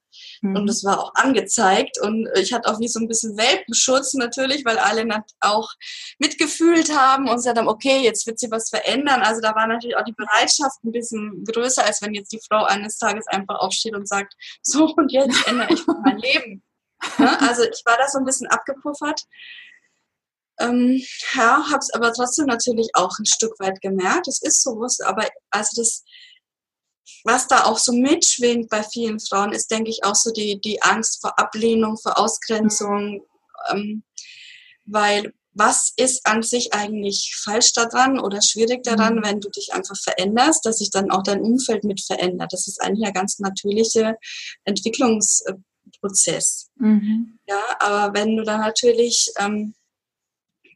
[0.45, 0.57] Mhm.
[0.57, 1.99] Und das war auch angezeigt.
[2.01, 5.05] Und ich hatte auch wie so ein bisschen Welpenschutz natürlich, weil alle
[5.41, 5.71] auch
[6.19, 9.23] mitgefühlt haben und gesagt haben, okay, jetzt wird sie was verändern.
[9.23, 12.65] Also da war natürlich auch die Bereitschaft ein bisschen größer, als wenn jetzt die Frau
[12.65, 16.63] eines Tages einfach aufsteht und sagt, so und jetzt ändere ich mein Leben.
[17.19, 19.23] Ja, also ich war da so ein bisschen abgepuffert.
[20.61, 21.03] Ähm,
[21.35, 24.29] ja, habe es aber trotzdem natürlich auch ein Stück weit gemerkt.
[24.29, 26.05] Es ist so, aber also das
[27.25, 30.83] was da auch so mitschwingt bei vielen Frauen, ist, denke ich, auch so die, die
[30.83, 33.23] Angst vor Ablehnung, vor Ausgrenzung.
[33.71, 34.03] Ähm,
[34.87, 39.25] weil was ist an sich eigentlich falsch daran oder schwierig daran, mhm.
[39.25, 42.53] wenn du dich einfach veränderst, dass sich dann auch dein Umfeld mit verändert?
[42.53, 44.17] Das ist eigentlich ein ganz natürlicher
[44.65, 46.71] Entwicklungsprozess.
[46.77, 47.39] Mhm.
[47.47, 49.75] Ja, aber wenn du dann natürlich ähm,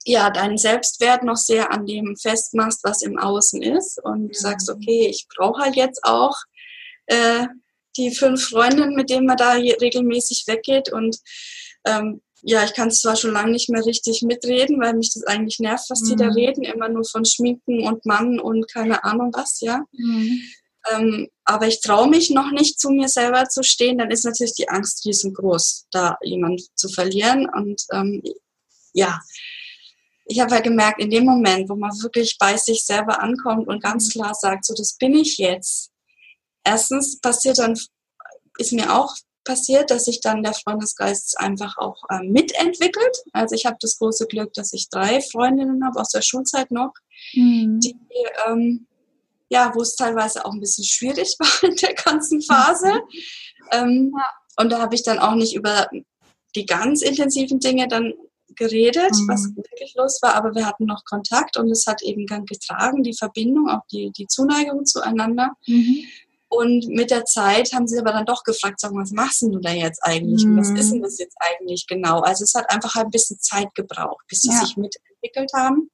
[0.04, 4.34] ja, deinen Selbstwert noch sehr an dem festmachst, was im Außen ist und mhm.
[4.34, 6.36] sagst, okay, ich brauche halt jetzt auch
[7.06, 7.46] äh,
[7.96, 11.16] die fünf Freundinnen, mit denen man da regelmäßig weggeht und
[11.84, 15.24] ähm, ja, ich kann es zwar schon lange nicht mehr richtig mitreden, weil mich das
[15.24, 16.32] eigentlich nervt, was die da mhm.
[16.32, 19.82] reden, immer nur von Schminken und Mann und keine Ahnung was, ja.
[19.92, 20.42] Mhm.
[20.92, 24.54] Ähm, aber ich traue mich noch nicht zu mir selber zu stehen, dann ist natürlich
[24.54, 27.48] die Angst riesengroß, da jemand zu verlieren.
[27.52, 28.22] Und ähm,
[28.92, 29.20] ja,
[30.28, 33.82] ich habe ja gemerkt, in dem Moment, wo man wirklich bei sich selber ankommt und
[33.82, 34.20] ganz mhm.
[34.20, 35.90] klar sagt, so das bin ich jetzt.
[36.64, 37.78] Erstens passiert dann,
[38.58, 39.14] ist mir auch
[39.44, 43.22] passiert, dass sich dann der Freundesgeist einfach auch äh, mitentwickelt.
[43.32, 46.92] Also ich habe das große Glück, dass ich drei Freundinnen habe aus der Schulzeit noch,
[47.32, 47.80] mhm.
[47.80, 47.96] die
[48.46, 48.86] ähm,
[49.50, 52.92] ja, wo es teilweise auch ein bisschen schwierig war in der ganzen Phase.
[52.92, 53.00] Mhm.
[53.70, 54.24] Ähm, ja.
[54.56, 55.90] Und da habe ich dann auch nicht über
[56.56, 58.14] die ganz intensiven Dinge dann
[58.56, 59.28] geredet, mhm.
[59.28, 63.02] was wirklich los war, aber wir hatten noch Kontakt und es hat eben dann getragen,
[63.02, 65.52] die Verbindung, auch die, die Zuneigung zueinander.
[65.66, 66.04] Mhm.
[66.50, 69.70] Und mit der Zeit haben sie aber dann doch gefragt, sag was machst du da
[69.70, 70.44] jetzt eigentlich?
[70.44, 70.52] Mhm.
[70.52, 72.20] Und was ist denn das jetzt eigentlich genau?
[72.20, 74.60] Also es hat einfach ein bisschen Zeit gebraucht, bis sie ja.
[74.60, 75.90] sich mitentwickelt haben.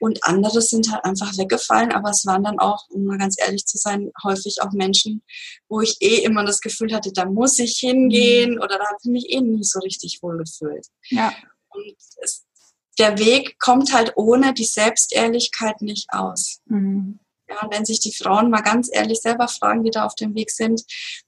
[0.00, 3.66] Und andere sind halt einfach weggefallen, aber es waren dann auch, um mal ganz ehrlich
[3.66, 5.22] zu sein, häufig auch Menschen,
[5.68, 8.62] wo ich eh immer das Gefühl hatte, da muss ich hingehen mhm.
[8.62, 10.86] oder da habe ich mich eh nicht so richtig wohl gefühlt.
[11.10, 11.34] Ja.
[11.70, 12.46] Und es,
[12.98, 16.60] der Weg kommt halt ohne die Selbstehrlichkeit nicht aus.
[16.66, 17.20] Mhm.
[17.48, 20.34] Ja, und wenn sich die Frauen mal ganz ehrlich selber fragen, die da auf dem
[20.34, 20.82] Weg sind,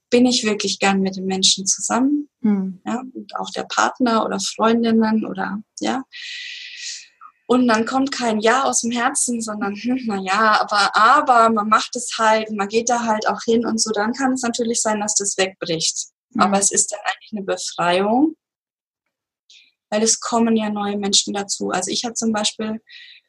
[0.09, 2.29] bin ich wirklich gern mit den Menschen zusammen?
[2.41, 2.81] Mhm.
[2.87, 6.03] Ja, und auch der Partner oder Freundinnen oder ja.
[7.47, 11.69] Und dann kommt kein Ja aus dem Herzen, sondern, hm, na ja, aber, aber, man
[11.69, 14.81] macht es halt, man geht da halt auch hin und so, dann kann es natürlich
[14.81, 16.09] sein, dass das wegbricht.
[16.31, 16.41] Mhm.
[16.41, 18.37] Aber es ist dann eigentlich eine Befreiung,
[19.93, 21.71] weil es kommen ja neue Menschen dazu.
[21.71, 22.81] Also ich habe zum Beispiel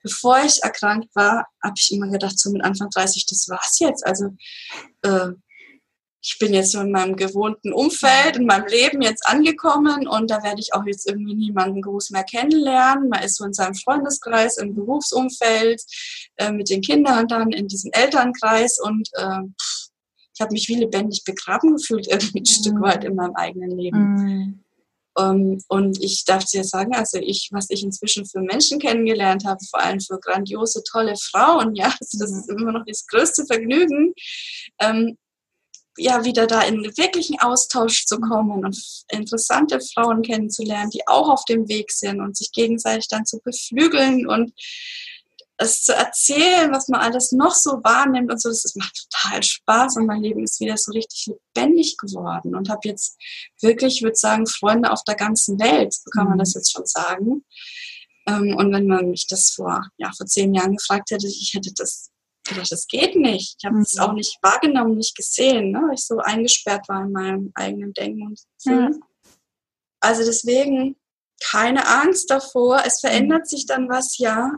[0.04, 4.06] bevor ich erkrankt war, habe ich immer gedacht, so mit Anfang 30, das war's jetzt.
[4.06, 4.36] Also
[5.02, 5.30] äh,
[6.22, 10.42] ich bin jetzt so in meinem gewohnten Umfeld, in meinem Leben jetzt angekommen und da
[10.44, 13.10] werde ich auch jetzt irgendwie niemanden groß mehr kennenlernen.
[13.10, 15.82] Man ist so in seinem Freundeskreis, im Berufsumfeld,
[16.38, 19.42] äh, mit den Kindern dann in diesem Elternkreis und äh,
[20.36, 22.46] ich habe mich wie lebendig begraben gefühlt, irgendwie ein mhm.
[22.46, 24.14] Stück weit in meinem eigenen Leben.
[24.14, 24.63] Mhm.
[25.18, 29.60] Ähm, und ich darf dir sagen, also ich, was ich inzwischen für Menschen kennengelernt habe,
[29.70, 34.14] vor allem für grandiose, tolle Frauen, ja, also das ist immer noch das größte Vergnügen,
[34.80, 35.18] ähm,
[35.98, 41.46] ja, wieder da in wirklichen Austausch zu kommen und interessante Frauen kennenzulernen, die auch auf
[41.46, 44.54] dem Weg sind und sich gegenseitig dann zu beflügeln und
[45.58, 49.44] es zu erzählen, was man alles noch so wahrnimmt und so, das, das macht total
[49.44, 53.18] Spaß und mein Leben ist wieder so richtig lebendig geworden und habe jetzt
[53.62, 56.60] wirklich, ich würde sagen, Freunde auf der ganzen Welt, so kann man das mhm.
[56.60, 57.46] jetzt schon sagen.
[58.28, 61.72] Ähm, und wenn man mich das vor, ja, vor zehn Jahren gefragt hätte, ich hätte
[61.76, 62.10] das
[62.44, 63.58] gedacht, das geht nicht.
[63.60, 64.02] Ich habe es mhm.
[64.02, 65.84] auch nicht wahrgenommen, nicht gesehen, ne?
[65.88, 68.94] weil ich so eingesperrt war in meinem eigenen Denken und Fühlen.
[68.94, 69.36] Ja.
[70.00, 70.98] Also deswegen
[71.42, 72.84] keine Angst davor.
[72.86, 73.48] Es verändert mhm.
[73.48, 74.52] sich dann was, ja,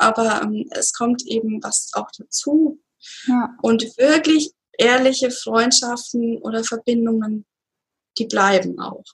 [0.00, 2.80] aber ähm, es kommt eben was auch dazu.
[3.26, 3.54] Ja.
[3.62, 7.46] Und wirklich ehrliche Freundschaften oder Verbindungen,
[8.18, 9.04] die bleiben auch.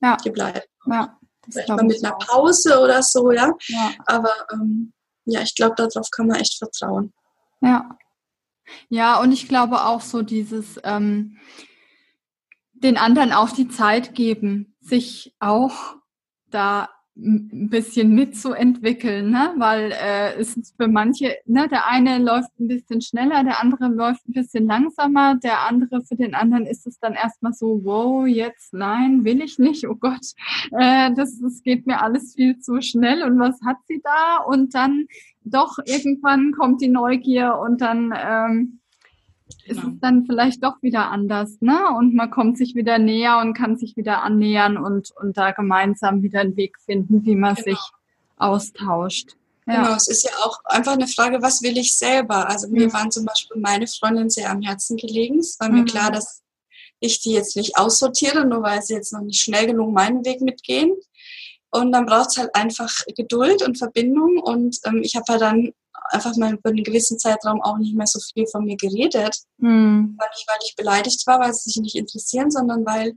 [0.00, 0.16] Ja.
[0.16, 0.60] Die bleiben.
[0.86, 1.18] Ja.
[1.50, 3.52] Vielleicht mal mit einer Pause oder so, ja.
[3.68, 3.90] ja.
[4.06, 4.92] Aber ähm,
[5.24, 7.12] ja, ich glaube, darauf kann man echt vertrauen.
[7.60, 7.98] Ja.
[8.90, 11.38] Ja, und ich glaube auch so dieses ähm,
[12.72, 15.96] den anderen auch die Zeit geben, sich auch
[16.46, 19.52] da ein bisschen mitzuentwickeln, ne?
[19.56, 23.88] weil äh, es ist für manche, ne, der eine läuft ein bisschen schneller, der andere
[23.88, 28.26] läuft ein bisschen langsamer, der andere, für den anderen ist es dann erstmal so, wow,
[28.26, 30.26] jetzt nein, will ich nicht, oh Gott,
[30.78, 34.44] äh, das, das geht mir alles viel zu schnell und was hat sie da?
[34.44, 35.06] Und dann
[35.44, 38.77] doch irgendwann kommt die Neugier und dann ähm,
[39.68, 39.92] ist genau.
[39.94, 41.78] es dann vielleicht doch wieder anders, ne?
[41.96, 46.22] Und man kommt sich wieder näher und kann sich wieder annähern und, und da gemeinsam
[46.22, 47.64] wieder einen Weg finden, wie man genau.
[47.64, 47.78] sich
[48.36, 49.36] austauscht.
[49.66, 49.82] Ja.
[49.82, 52.48] Genau, es ist ja auch einfach eine Frage, was will ich selber?
[52.48, 52.92] Also mir mhm.
[52.94, 55.40] waren zum Beispiel meine Freundinnen sehr am Herzen gelegen.
[55.40, 55.86] Es war mir mhm.
[55.86, 56.42] klar, dass
[57.00, 60.40] ich die jetzt nicht aussortiere, nur weil sie jetzt noch nicht schnell genug meinen Weg
[60.40, 60.92] mitgehen.
[61.70, 64.38] Und dann braucht es halt einfach Geduld und Verbindung.
[64.38, 65.72] Und ähm, ich habe ja dann
[66.10, 69.36] einfach mal über einen gewissen Zeitraum auch nicht mehr so viel von mir geredet.
[69.60, 70.16] Hm.
[70.18, 73.14] Weil, nicht, weil ich beleidigt war, weil sie sich nicht interessieren, sondern weil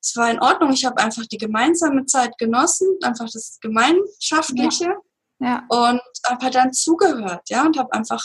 [0.00, 0.72] es war in Ordnung.
[0.72, 4.94] Ich habe einfach die gemeinsame Zeit genossen, einfach das Gemeinschaftliche.
[5.40, 5.46] Ja.
[5.48, 5.66] ja.
[5.68, 8.22] Und habe halt dann zugehört, ja, und habe einfach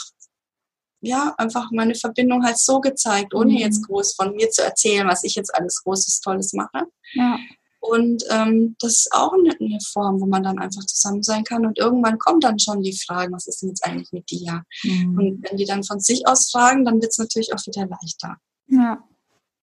[1.02, 3.58] ja, einfach meine Verbindung halt so gezeigt, ohne mhm.
[3.58, 6.84] jetzt groß von mir zu erzählen, was ich jetzt alles Großes, Tolles mache.
[7.14, 7.38] Ja.
[7.80, 11.64] Und ähm, das ist auch eine, eine, Form, wo man dann einfach zusammen sein kann.
[11.64, 14.62] Und irgendwann kommt dann schon die Frage, was ist denn jetzt eigentlich mit dir?
[14.84, 15.18] Mhm.
[15.18, 18.36] Und wenn die dann von sich aus fragen, dann wird es natürlich auch wieder leichter.
[18.68, 19.02] Ja.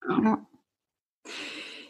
[0.10, 0.48] ja.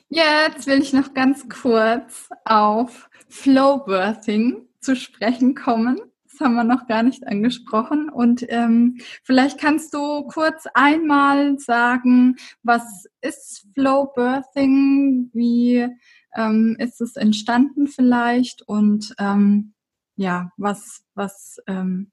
[0.10, 6.00] Jetzt will ich noch ganz kurz auf Flowbirthing zu sprechen kommen.
[6.38, 8.10] Das haben wir noch gar nicht angesprochen.
[8.10, 15.32] Und ähm, vielleicht kannst du kurz einmal sagen, was ist Flowbirthing?
[15.34, 15.88] Wie
[16.36, 19.74] ähm, ist es entstanden vielleicht und ähm,
[20.16, 22.12] ja, was, was, ähm,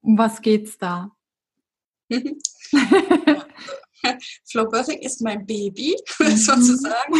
[0.00, 1.12] um was geht's da?
[4.44, 6.36] Flow Birthing ist mein Baby, mhm.
[6.36, 7.14] sozusagen.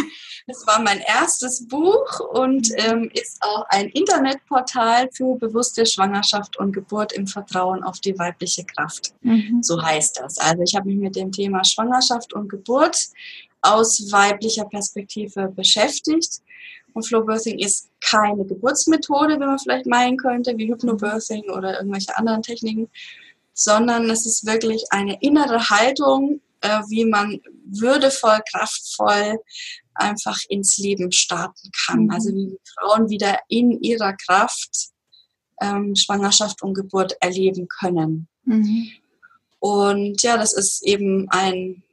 [0.47, 6.71] Es war mein erstes Buch und ähm, ist auch ein Internetportal für bewusste Schwangerschaft und
[6.71, 9.13] Geburt im Vertrauen auf die weibliche Kraft.
[9.21, 9.63] Mhm.
[9.63, 10.37] So heißt das.
[10.37, 13.07] Also ich habe mich mit dem Thema Schwangerschaft und Geburt
[13.65, 16.41] aus weiblicher Perspektive beschäftigt.
[16.93, 22.41] Und Flowbirthing ist keine Geburtsmethode, wie man vielleicht meinen könnte, wie Hypnobirthing oder irgendwelche anderen
[22.41, 22.89] Techniken,
[23.53, 29.39] sondern es ist wirklich eine innere Haltung, äh, wie man würdevoll, kraftvoll
[29.93, 32.05] einfach ins Leben starten kann.
[32.05, 32.11] Mhm.
[32.11, 34.89] Also wie Frauen wieder in ihrer Kraft
[35.61, 38.27] ähm, Schwangerschaft und Geburt erleben können.
[38.43, 38.89] Mhm.
[39.59, 41.83] Und ja, das ist eben ein,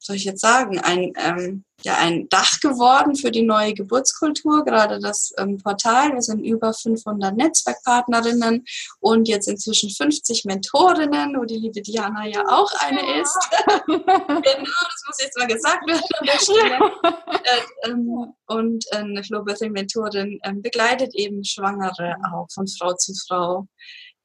[0.00, 4.98] soll ich jetzt sagen, ein ähm, ja ein Dach geworden für die neue Geburtskultur, gerade
[5.00, 6.12] das ähm, Portal.
[6.12, 8.64] Wir sind über 500 Netzwerkpartnerinnen
[9.00, 13.38] und jetzt inzwischen 50 Mentorinnen, wo die liebe Diana ja auch eine ist.
[13.86, 16.92] genau, das muss jetzt mal gesagt werden
[17.44, 23.66] äh, ähm, und äh, eine Flowbirthing-Mentorin äh, begleitet eben Schwangere auch von Frau zu Frau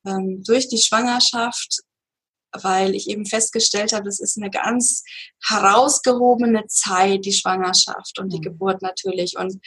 [0.05, 1.81] ähm, durch die Schwangerschaft
[2.61, 5.03] weil ich eben festgestellt habe, das ist eine ganz
[5.47, 8.43] herausgehobene Zeit, die Schwangerschaft und die mhm.
[8.43, 9.37] Geburt natürlich.
[9.37, 9.59] Und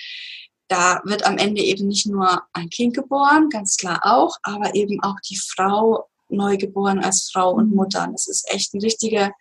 [0.68, 5.03] da wird am Ende eben nicht nur ein Kind geboren, ganz klar auch, aber eben
[5.03, 7.76] auch die Frau neu geboren als Frau und mhm.
[7.76, 8.05] Mutter.
[8.05, 9.32] Und das ist echt ein richtiger,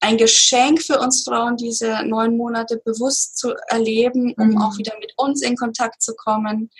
[0.00, 4.58] ein Geschenk für uns Frauen, diese neun Monate bewusst zu erleben, um mhm.
[4.58, 6.70] auch wieder mit uns in Kontakt zu kommen.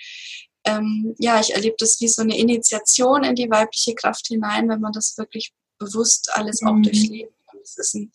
[0.65, 4.81] Ähm, ja, ich erlebe das wie so eine Initiation in die weibliche Kraft hinein, wenn
[4.81, 5.51] man das wirklich
[5.81, 6.83] bewusst alles auch mhm.
[6.83, 7.33] durchleben.
[7.51, 8.11] Und es ist ein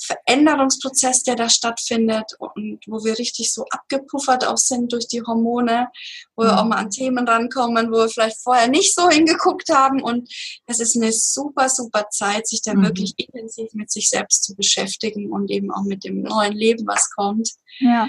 [0.00, 5.88] Veränderungsprozess, der da stattfindet und wo wir richtig so abgepuffert auch sind durch die Hormone,
[6.36, 6.70] wo wir auch mhm.
[6.70, 10.00] mal an Themen rankommen, wo wir vielleicht vorher nicht so hingeguckt haben.
[10.00, 10.32] Und
[10.66, 12.84] es ist eine super, super Zeit, sich da mhm.
[12.84, 17.10] wirklich intensiv mit sich selbst zu beschäftigen und eben auch mit dem neuen Leben, was
[17.10, 17.50] kommt.
[17.80, 18.08] Ja.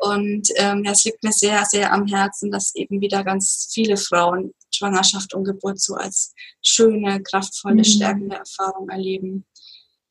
[0.00, 4.52] Und ähm, es liegt mir sehr, sehr am Herzen, dass eben wieder ganz viele Frauen
[4.72, 7.84] Schwangerschaft und Geburt so als schöne, kraftvolle, mhm.
[7.84, 9.46] stärkende Erfahrung erleben,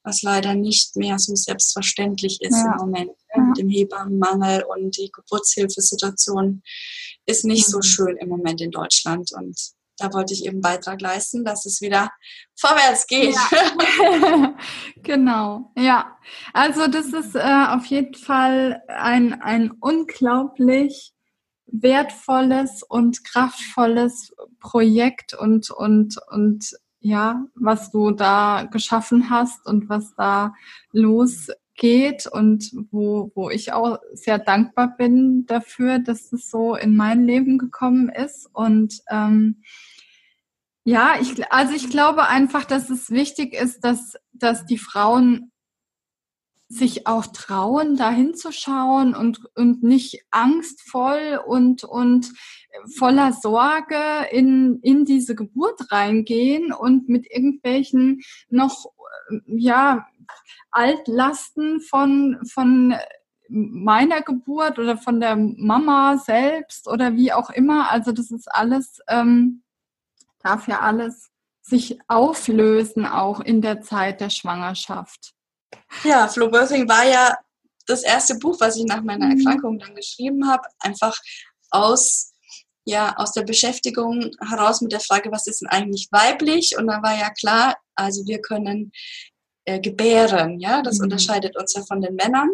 [0.03, 2.73] was leider nicht mehr so selbstverständlich ist ja.
[2.73, 3.11] im Moment.
[3.35, 3.43] Ja.
[3.43, 6.63] Mit dem Hebammenmangel und die Geburtshilfesituation
[7.25, 7.71] ist nicht mhm.
[7.71, 9.57] so schön im Moment in Deutschland und
[9.97, 12.09] da wollte ich eben Beitrag leisten, dass es wieder
[12.55, 13.35] vorwärts geht.
[13.35, 14.55] Ja.
[15.03, 16.17] genau, ja.
[16.53, 21.13] Also das ist äh, auf jeden Fall ein, ein unglaublich
[21.67, 30.13] wertvolles und kraftvolles Projekt und, und, und ja, was du da geschaffen hast und was
[30.15, 30.53] da
[31.77, 37.25] losgeht und wo, wo ich auch sehr dankbar bin dafür, dass es so in mein
[37.25, 38.49] Leben gekommen ist.
[38.53, 39.61] Und ähm,
[40.83, 45.51] ja, ich, also ich glaube einfach, dass es wichtig ist, dass, dass die Frauen
[46.69, 52.33] sich auch trauen, da hinzuschauen und, und nicht angstvoll und, und
[52.97, 53.95] voller Sorge
[54.31, 58.91] in, in diese Geburt reingehen und mit irgendwelchen noch,
[59.45, 60.07] ja,
[60.71, 62.95] Altlasten von, von
[63.49, 67.91] meiner Geburt oder von der Mama selbst oder wie auch immer.
[67.91, 69.63] Also das ist alles, ähm,
[70.43, 71.29] darf ja alles
[71.61, 75.33] sich auflösen, auch in der Zeit der Schwangerschaft.
[76.03, 77.37] Ja, Flow Birthing war ja
[77.87, 79.39] das erste Buch, was ich nach meiner mhm.
[79.39, 81.17] Erkrankung dann geschrieben habe, einfach
[81.71, 82.33] aus
[82.85, 86.77] ja aus der Beschäftigung heraus mit der Frage, was ist denn eigentlich weiblich?
[86.77, 88.93] Und dann war ja klar, also wir können
[89.67, 91.03] äh, gebären, ja, das mhm.
[91.05, 92.49] unterscheidet uns ja von den Männern.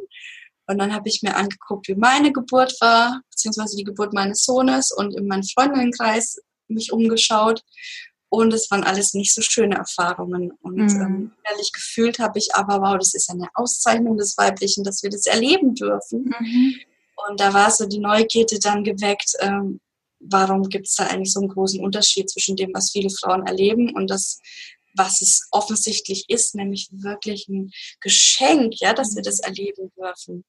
[0.65, 4.91] Und dann habe ich mir angeguckt, wie meine Geburt war, beziehungsweise die Geburt meines Sohnes
[4.91, 7.61] und in meinem Freundinnenkreis mich umgeschaut.
[8.29, 10.53] Und es waren alles nicht so schöne Erfahrungen.
[10.61, 11.01] Und mhm.
[11.01, 15.11] ähm, ehrlich gefühlt habe ich aber, wow, das ist eine Auszeichnung des Weiblichen, dass wir
[15.11, 16.33] das erleben dürfen.
[16.39, 16.75] Mhm.
[17.27, 19.79] Und da war so die Neugierde dann geweckt, ähm,
[20.19, 23.93] warum gibt es da eigentlich so einen großen Unterschied zwischen dem, was viele Frauen erleben
[23.93, 24.39] und das,
[24.95, 27.71] was es offensichtlich ist, nämlich wirklich ein
[28.01, 30.43] Geschenk, ja, dass wir das erleben dürfen.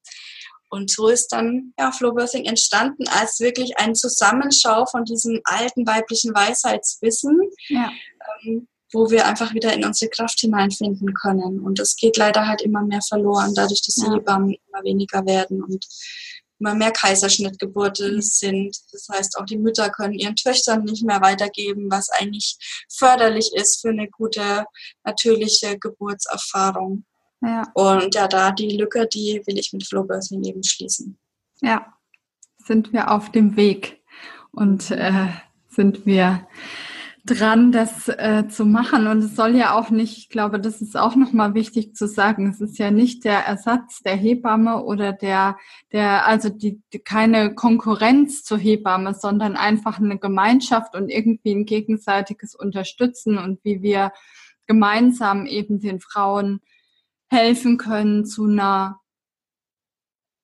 [0.69, 6.33] Und so ist dann ja, Flowbirthing entstanden als wirklich ein Zusammenschau von diesem alten weiblichen
[6.33, 7.39] Weisheitswissen,
[7.69, 7.91] ja.
[8.43, 11.59] ähm, wo wir einfach wieder in unsere Kraft hineinfinden können.
[11.59, 14.15] Und das geht leider halt immer mehr verloren, dadurch, dass die ja.
[14.15, 15.85] Hebammen immer weniger werden und
[16.59, 18.21] immer mehr Kaiserschnittgeburte mhm.
[18.21, 18.77] sind.
[18.91, 22.57] Das heißt, auch die Mütter können ihren Töchtern nicht mehr weitergeben, was eigentlich
[22.89, 24.65] förderlich ist für eine gute,
[25.03, 27.05] natürliche Geburtserfahrung.
[27.41, 27.63] Ja.
[27.73, 31.17] Und ja, da die Lücke, die will ich mit Flowbirthing eben schließen.
[31.61, 31.93] Ja,
[32.57, 34.01] sind wir auf dem Weg
[34.51, 35.27] und äh,
[35.69, 36.47] sind wir
[37.25, 39.07] dran, das äh, zu machen.
[39.07, 42.49] Und es soll ja auch nicht, ich glaube, das ist auch nochmal wichtig zu sagen,
[42.49, 45.57] es ist ja nicht der Ersatz der Hebamme oder der,
[45.91, 51.65] der, also die, die keine Konkurrenz zur Hebamme, sondern einfach eine Gemeinschaft und irgendwie ein
[51.65, 54.11] gegenseitiges Unterstützen und wie wir
[54.67, 56.61] gemeinsam eben den Frauen
[57.29, 59.01] helfen können zu einer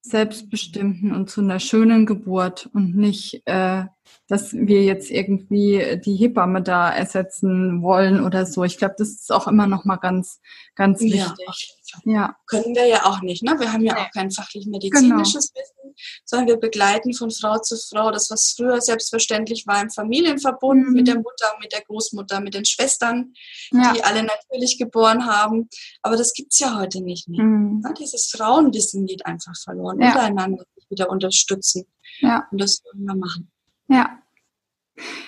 [0.03, 3.85] selbstbestimmten und zu einer schönen Geburt und nicht, äh,
[4.27, 8.63] dass wir jetzt irgendwie die Hebamme da ersetzen wollen oder so.
[8.63, 10.39] Ich glaube, das ist auch immer noch mal ganz,
[10.75, 11.83] ganz wichtig.
[12.05, 12.35] Ja, ja.
[12.47, 13.43] können wir ja auch nicht.
[13.43, 13.59] Ne?
[13.59, 15.65] Wir haben ja auch kein fachlich medizinisches genau.
[15.65, 20.87] Wissen, sondern wir begleiten von Frau zu Frau das, was früher selbstverständlich war im Familienverbund
[20.87, 20.93] mhm.
[20.93, 23.33] mit der Mutter, mit der Großmutter, mit den Schwestern,
[23.71, 23.93] ja.
[23.93, 25.67] die alle natürlich geboren haben.
[26.01, 27.43] Aber das gibt's ja heute nicht mehr.
[27.43, 27.81] Mhm.
[27.81, 27.93] Ne?
[27.99, 30.07] Dieses Frauenwissen geht einfach verloren, ja.
[30.09, 31.85] untereinander wieder unterstützen.
[32.19, 32.47] Ja.
[32.51, 33.50] Und das wollen wir machen.
[33.91, 34.17] Ja.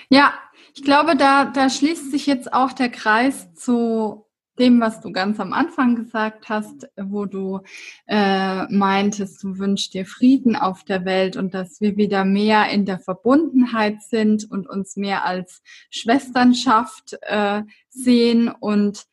[0.08, 0.34] Ja,
[0.74, 4.26] ich glaube, da, da schließt sich jetzt auch der Kreis zu
[4.58, 7.60] dem, was du ganz am Anfang gesagt hast, wo du
[8.06, 12.86] äh, meintest, du wünschst dir Frieden auf der Welt und dass wir wieder mehr in
[12.86, 19.06] der Verbundenheit sind und uns mehr als Schwesternschaft äh, sehen und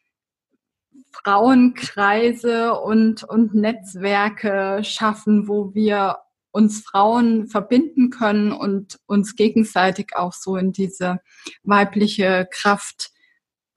[1.11, 6.17] Frauenkreise und, und Netzwerke schaffen, wo wir
[6.51, 11.19] uns Frauen verbinden können und uns gegenseitig auch so in diese
[11.63, 13.11] weibliche Kraft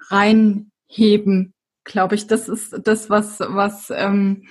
[0.08, 1.54] reinheben,
[1.84, 2.26] glaube ich.
[2.26, 4.48] Das ist das, was, was, ähm,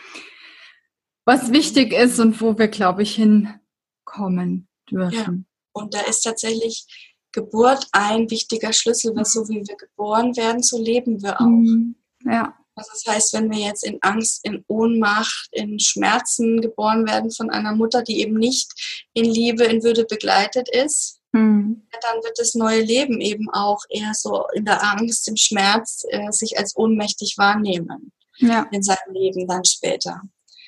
[1.25, 5.45] was wichtig ist und wo wir, glaube ich, hinkommen dürfen.
[5.47, 5.81] Ja.
[5.81, 6.85] Und da ist tatsächlich
[7.31, 11.45] Geburt ein wichtiger Schlüssel, weil so wie wir geboren werden, so leben wir auch.
[11.45, 11.95] Mhm.
[12.25, 12.55] Ja.
[12.75, 17.49] Also das heißt, wenn wir jetzt in Angst, in Ohnmacht, in Schmerzen geboren werden von
[17.49, 21.87] einer Mutter, die eben nicht in Liebe, in Würde begleitet ist, mhm.
[22.01, 26.31] dann wird das neue Leben eben auch eher so in der Angst, im Schmerz äh,
[26.31, 28.67] sich als ohnmächtig wahrnehmen ja.
[28.71, 30.21] in seinem Leben dann später.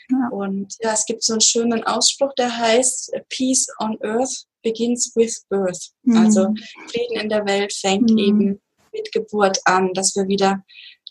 [0.10, 0.28] Ja.
[0.30, 5.45] Und ja, es gibt so einen schönen Ausspruch, der heißt, Peace on Earth begins with
[5.49, 5.91] birth.
[6.03, 6.18] Mhm.
[6.18, 6.53] Also
[6.88, 8.18] Frieden in der Welt fängt mhm.
[8.18, 10.64] eben mit Geburt an, dass wir wieder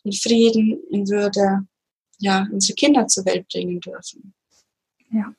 [0.05, 1.67] in Frieden, in Würde,
[2.19, 4.35] ja, unsere Kinder zur Welt bringen dürfen.
[5.11, 5.35] Ja.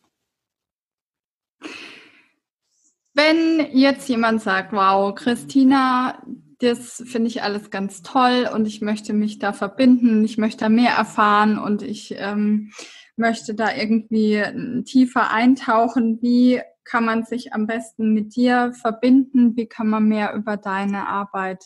[3.14, 6.22] Wenn jetzt jemand sagt, wow, Christina,
[6.60, 10.70] das finde ich alles ganz toll und ich möchte mich da verbinden, ich möchte da
[10.70, 12.72] mehr erfahren und ich ähm,
[13.16, 14.44] möchte da irgendwie
[14.84, 19.56] tiefer eintauchen, wie kann man sich am besten mit dir verbinden?
[19.56, 21.66] Wie kann man mehr über deine Arbeit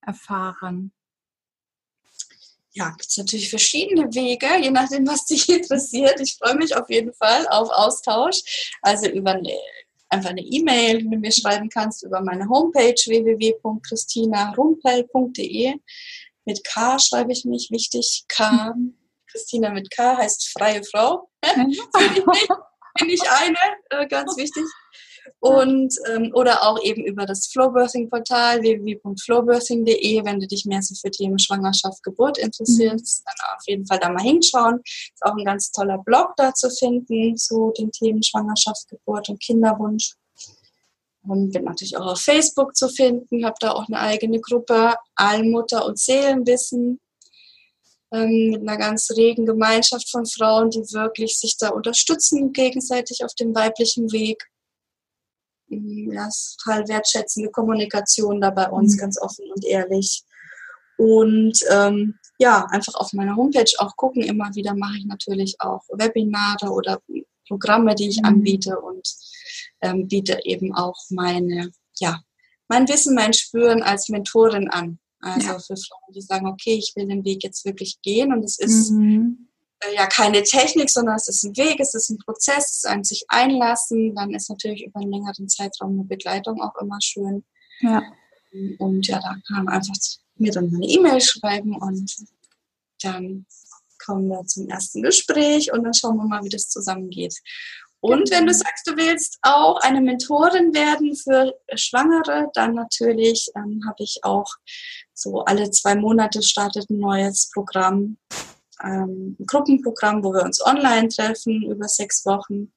[0.00, 0.92] erfahren?
[2.76, 6.20] Ja, gibt es natürlich verschiedene Wege, je nachdem, was dich interessiert.
[6.20, 8.68] Ich freue mich auf jeden Fall auf Austausch.
[8.82, 9.58] Also über eine,
[10.10, 15.74] einfach eine E-Mail, die du mir schreiben kannst, über meine Homepage www.christinarumpel.de.
[16.44, 18.74] Mit K schreibe ich mich, wichtig, K.
[19.26, 21.30] Christina mit K heißt freie Frau.
[21.40, 21.80] bin, ich,
[22.98, 23.56] bin ich eine,
[23.90, 24.64] äh, ganz wichtig
[25.40, 31.10] und ähm, oder auch eben über das Flowbirthing-Portal www.flowbirthing.de, wenn du dich mehr so für
[31.10, 33.24] Themen Schwangerschaft, Geburt interessierst, mhm.
[33.26, 34.80] dann auf jeden Fall da mal hinschauen.
[34.84, 39.42] Ist auch ein ganz toller Blog da zu finden zu den Themen Schwangerschaft, Geburt und
[39.42, 40.14] Kinderwunsch.
[41.22, 45.84] Und bin natürlich auch auf Facebook zu finden, habe da auch eine eigene Gruppe, Allmutter
[45.84, 47.00] und Seelenwissen,
[48.12, 53.34] ähm, mit einer ganz regen Gemeinschaft von Frauen, die wirklich sich da unterstützen gegenseitig auf
[53.34, 54.48] dem weiblichen Weg
[55.68, 59.00] total wertschätzende Kommunikation da bei uns, mhm.
[59.00, 60.22] ganz offen und ehrlich.
[60.98, 64.22] Und ähm, ja, einfach auf meiner Homepage auch gucken.
[64.22, 67.00] Immer wieder mache ich natürlich auch Webinare oder
[67.48, 68.26] Programme, die ich mhm.
[68.26, 69.08] anbiete und
[69.80, 72.20] ähm, biete eben auch meine, ja,
[72.68, 74.98] mein Wissen, mein Spüren als Mentorin an.
[75.20, 75.58] Also ja.
[75.58, 78.90] für Frauen, die sagen, okay, ich will den Weg jetzt wirklich gehen und es ist
[78.90, 79.45] mhm.
[79.80, 82.86] Äh, ja keine Technik, sondern es ist ein Weg, es ist ein Prozess, es ist
[82.86, 84.14] ein sich einlassen.
[84.14, 87.44] Dann ist natürlich über einen längeren Zeitraum eine Begleitung auch immer schön.
[87.80, 88.02] Ja.
[88.78, 89.94] Und ja, da kann man einfach
[90.36, 92.14] mir dann eine E-Mail schreiben und
[93.02, 93.46] dann
[94.04, 97.34] kommen wir zum ersten Gespräch und dann schauen wir mal, wie das zusammengeht.
[98.00, 103.82] Und wenn du sagst, du willst auch eine Mentorin werden für Schwangere, dann natürlich ähm,
[103.86, 104.46] habe ich auch
[105.12, 108.18] so alle zwei Monate startet ein neues Programm
[108.82, 112.72] ähm, ein Gruppenprogramm, wo wir uns online treffen über sechs Wochen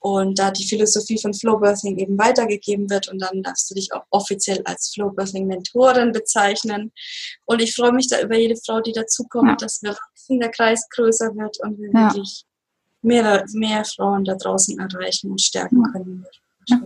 [0.00, 4.04] und da die Philosophie von Flowbirthing eben weitergegeben wird und dann darfst du dich auch
[4.08, 6.90] offiziell als Flowbirthing-Mentorin bezeichnen.
[7.44, 9.56] Und ich freue mich da über jede Frau, die dazukommt, ja.
[9.56, 12.08] dass wir wachsen, der Kreis größer wird und wir ja.
[12.08, 12.44] wirklich
[13.02, 16.24] mehr, mehr Frauen da draußen erreichen und stärken können.
[16.66, 16.80] Ja.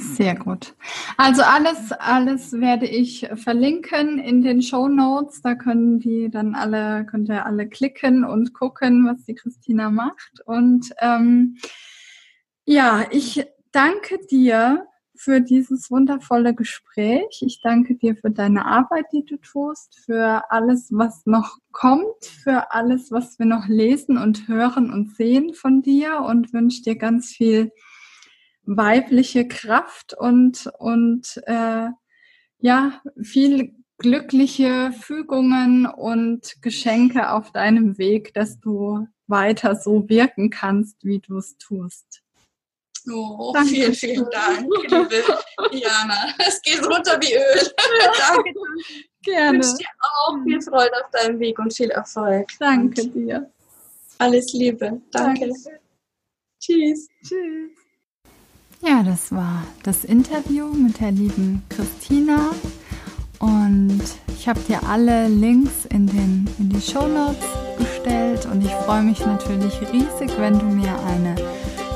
[0.00, 0.76] Sehr gut.
[1.16, 5.42] Also alles, alles werde ich verlinken in den Show Notes.
[5.42, 10.40] Da können die dann alle, könnt ihr alle klicken und gucken, was die Christina macht.
[10.46, 11.56] Und ähm,
[12.64, 14.86] ja, ich danke dir
[15.16, 17.42] für dieses wundervolle Gespräch.
[17.44, 22.70] Ich danke dir für deine Arbeit, die du tust, für alles, was noch kommt, für
[22.72, 27.32] alles, was wir noch lesen und hören und sehen von dir und wünsche dir ganz
[27.32, 27.72] viel
[28.68, 31.88] weibliche Kraft und, und äh,
[32.58, 41.04] ja, viel glückliche Fügungen und Geschenke auf deinem Weg, dass du weiter so wirken kannst,
[41.04, 42.22] wie du es tust.
[43.10, 43.70] Oh, danke.
[43.70, 45.22] vielen, vielen Dank, liebe
[45.72, 46.34] Diana.
[46.46, 47.72] Es geht runter wie Öl.
[48.18, 48.54] danke.
[49.22, 49.58] Gerne.
[49.58, 52.48] Ich wünsche dir auch viel Freude auf deinem Weg und viel Erfolg.
[52.60, 53.50] Danke und dir.
[54.18, 55.00] Alles Liebe.
[55.10, 55.48] Danke.
[55.48, 55.80] danke.
[56.60, 57.08] Tschüss.
[57.22, 57.87] Tschüss.
[58.80, 62.50] Ja, das war das Interview mit der lieben Christina.
[63.40, 67.44] Und ich habe dir alle Links in, den, in die Show Notes
[67.76, 68.46] gestellt.
[68.46, 71.34] Und ich freue mich natürlich riesig, wenn du mir eine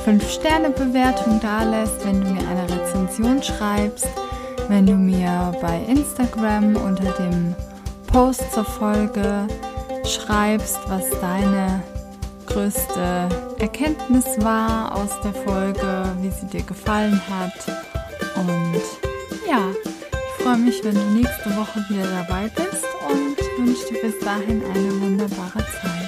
[0.04, 4.08] 5-Sterne-Bewertung dalässt, wenn du mir eine Rezension schreibst,
[4.68, 7.54] wenn du mir bei Instagram unter dem
[8.08, 9.46] Post zur Folge
[10.04, 11.82] schreibst, was deine
[12.52, 13.28] größte
[13.60, 17.54] Erkenntnis war aus der Folge, wie sie dir gefallen hat.
[18.36, 18.82] Und
[19.48, 19.70] ja,
[20.12, 24.62] ich freue mich, wenn du nächste Woche wieder dabei bist und wünsche dir bis dahin
[24.64, 26.01] eine wunderbare Zeit.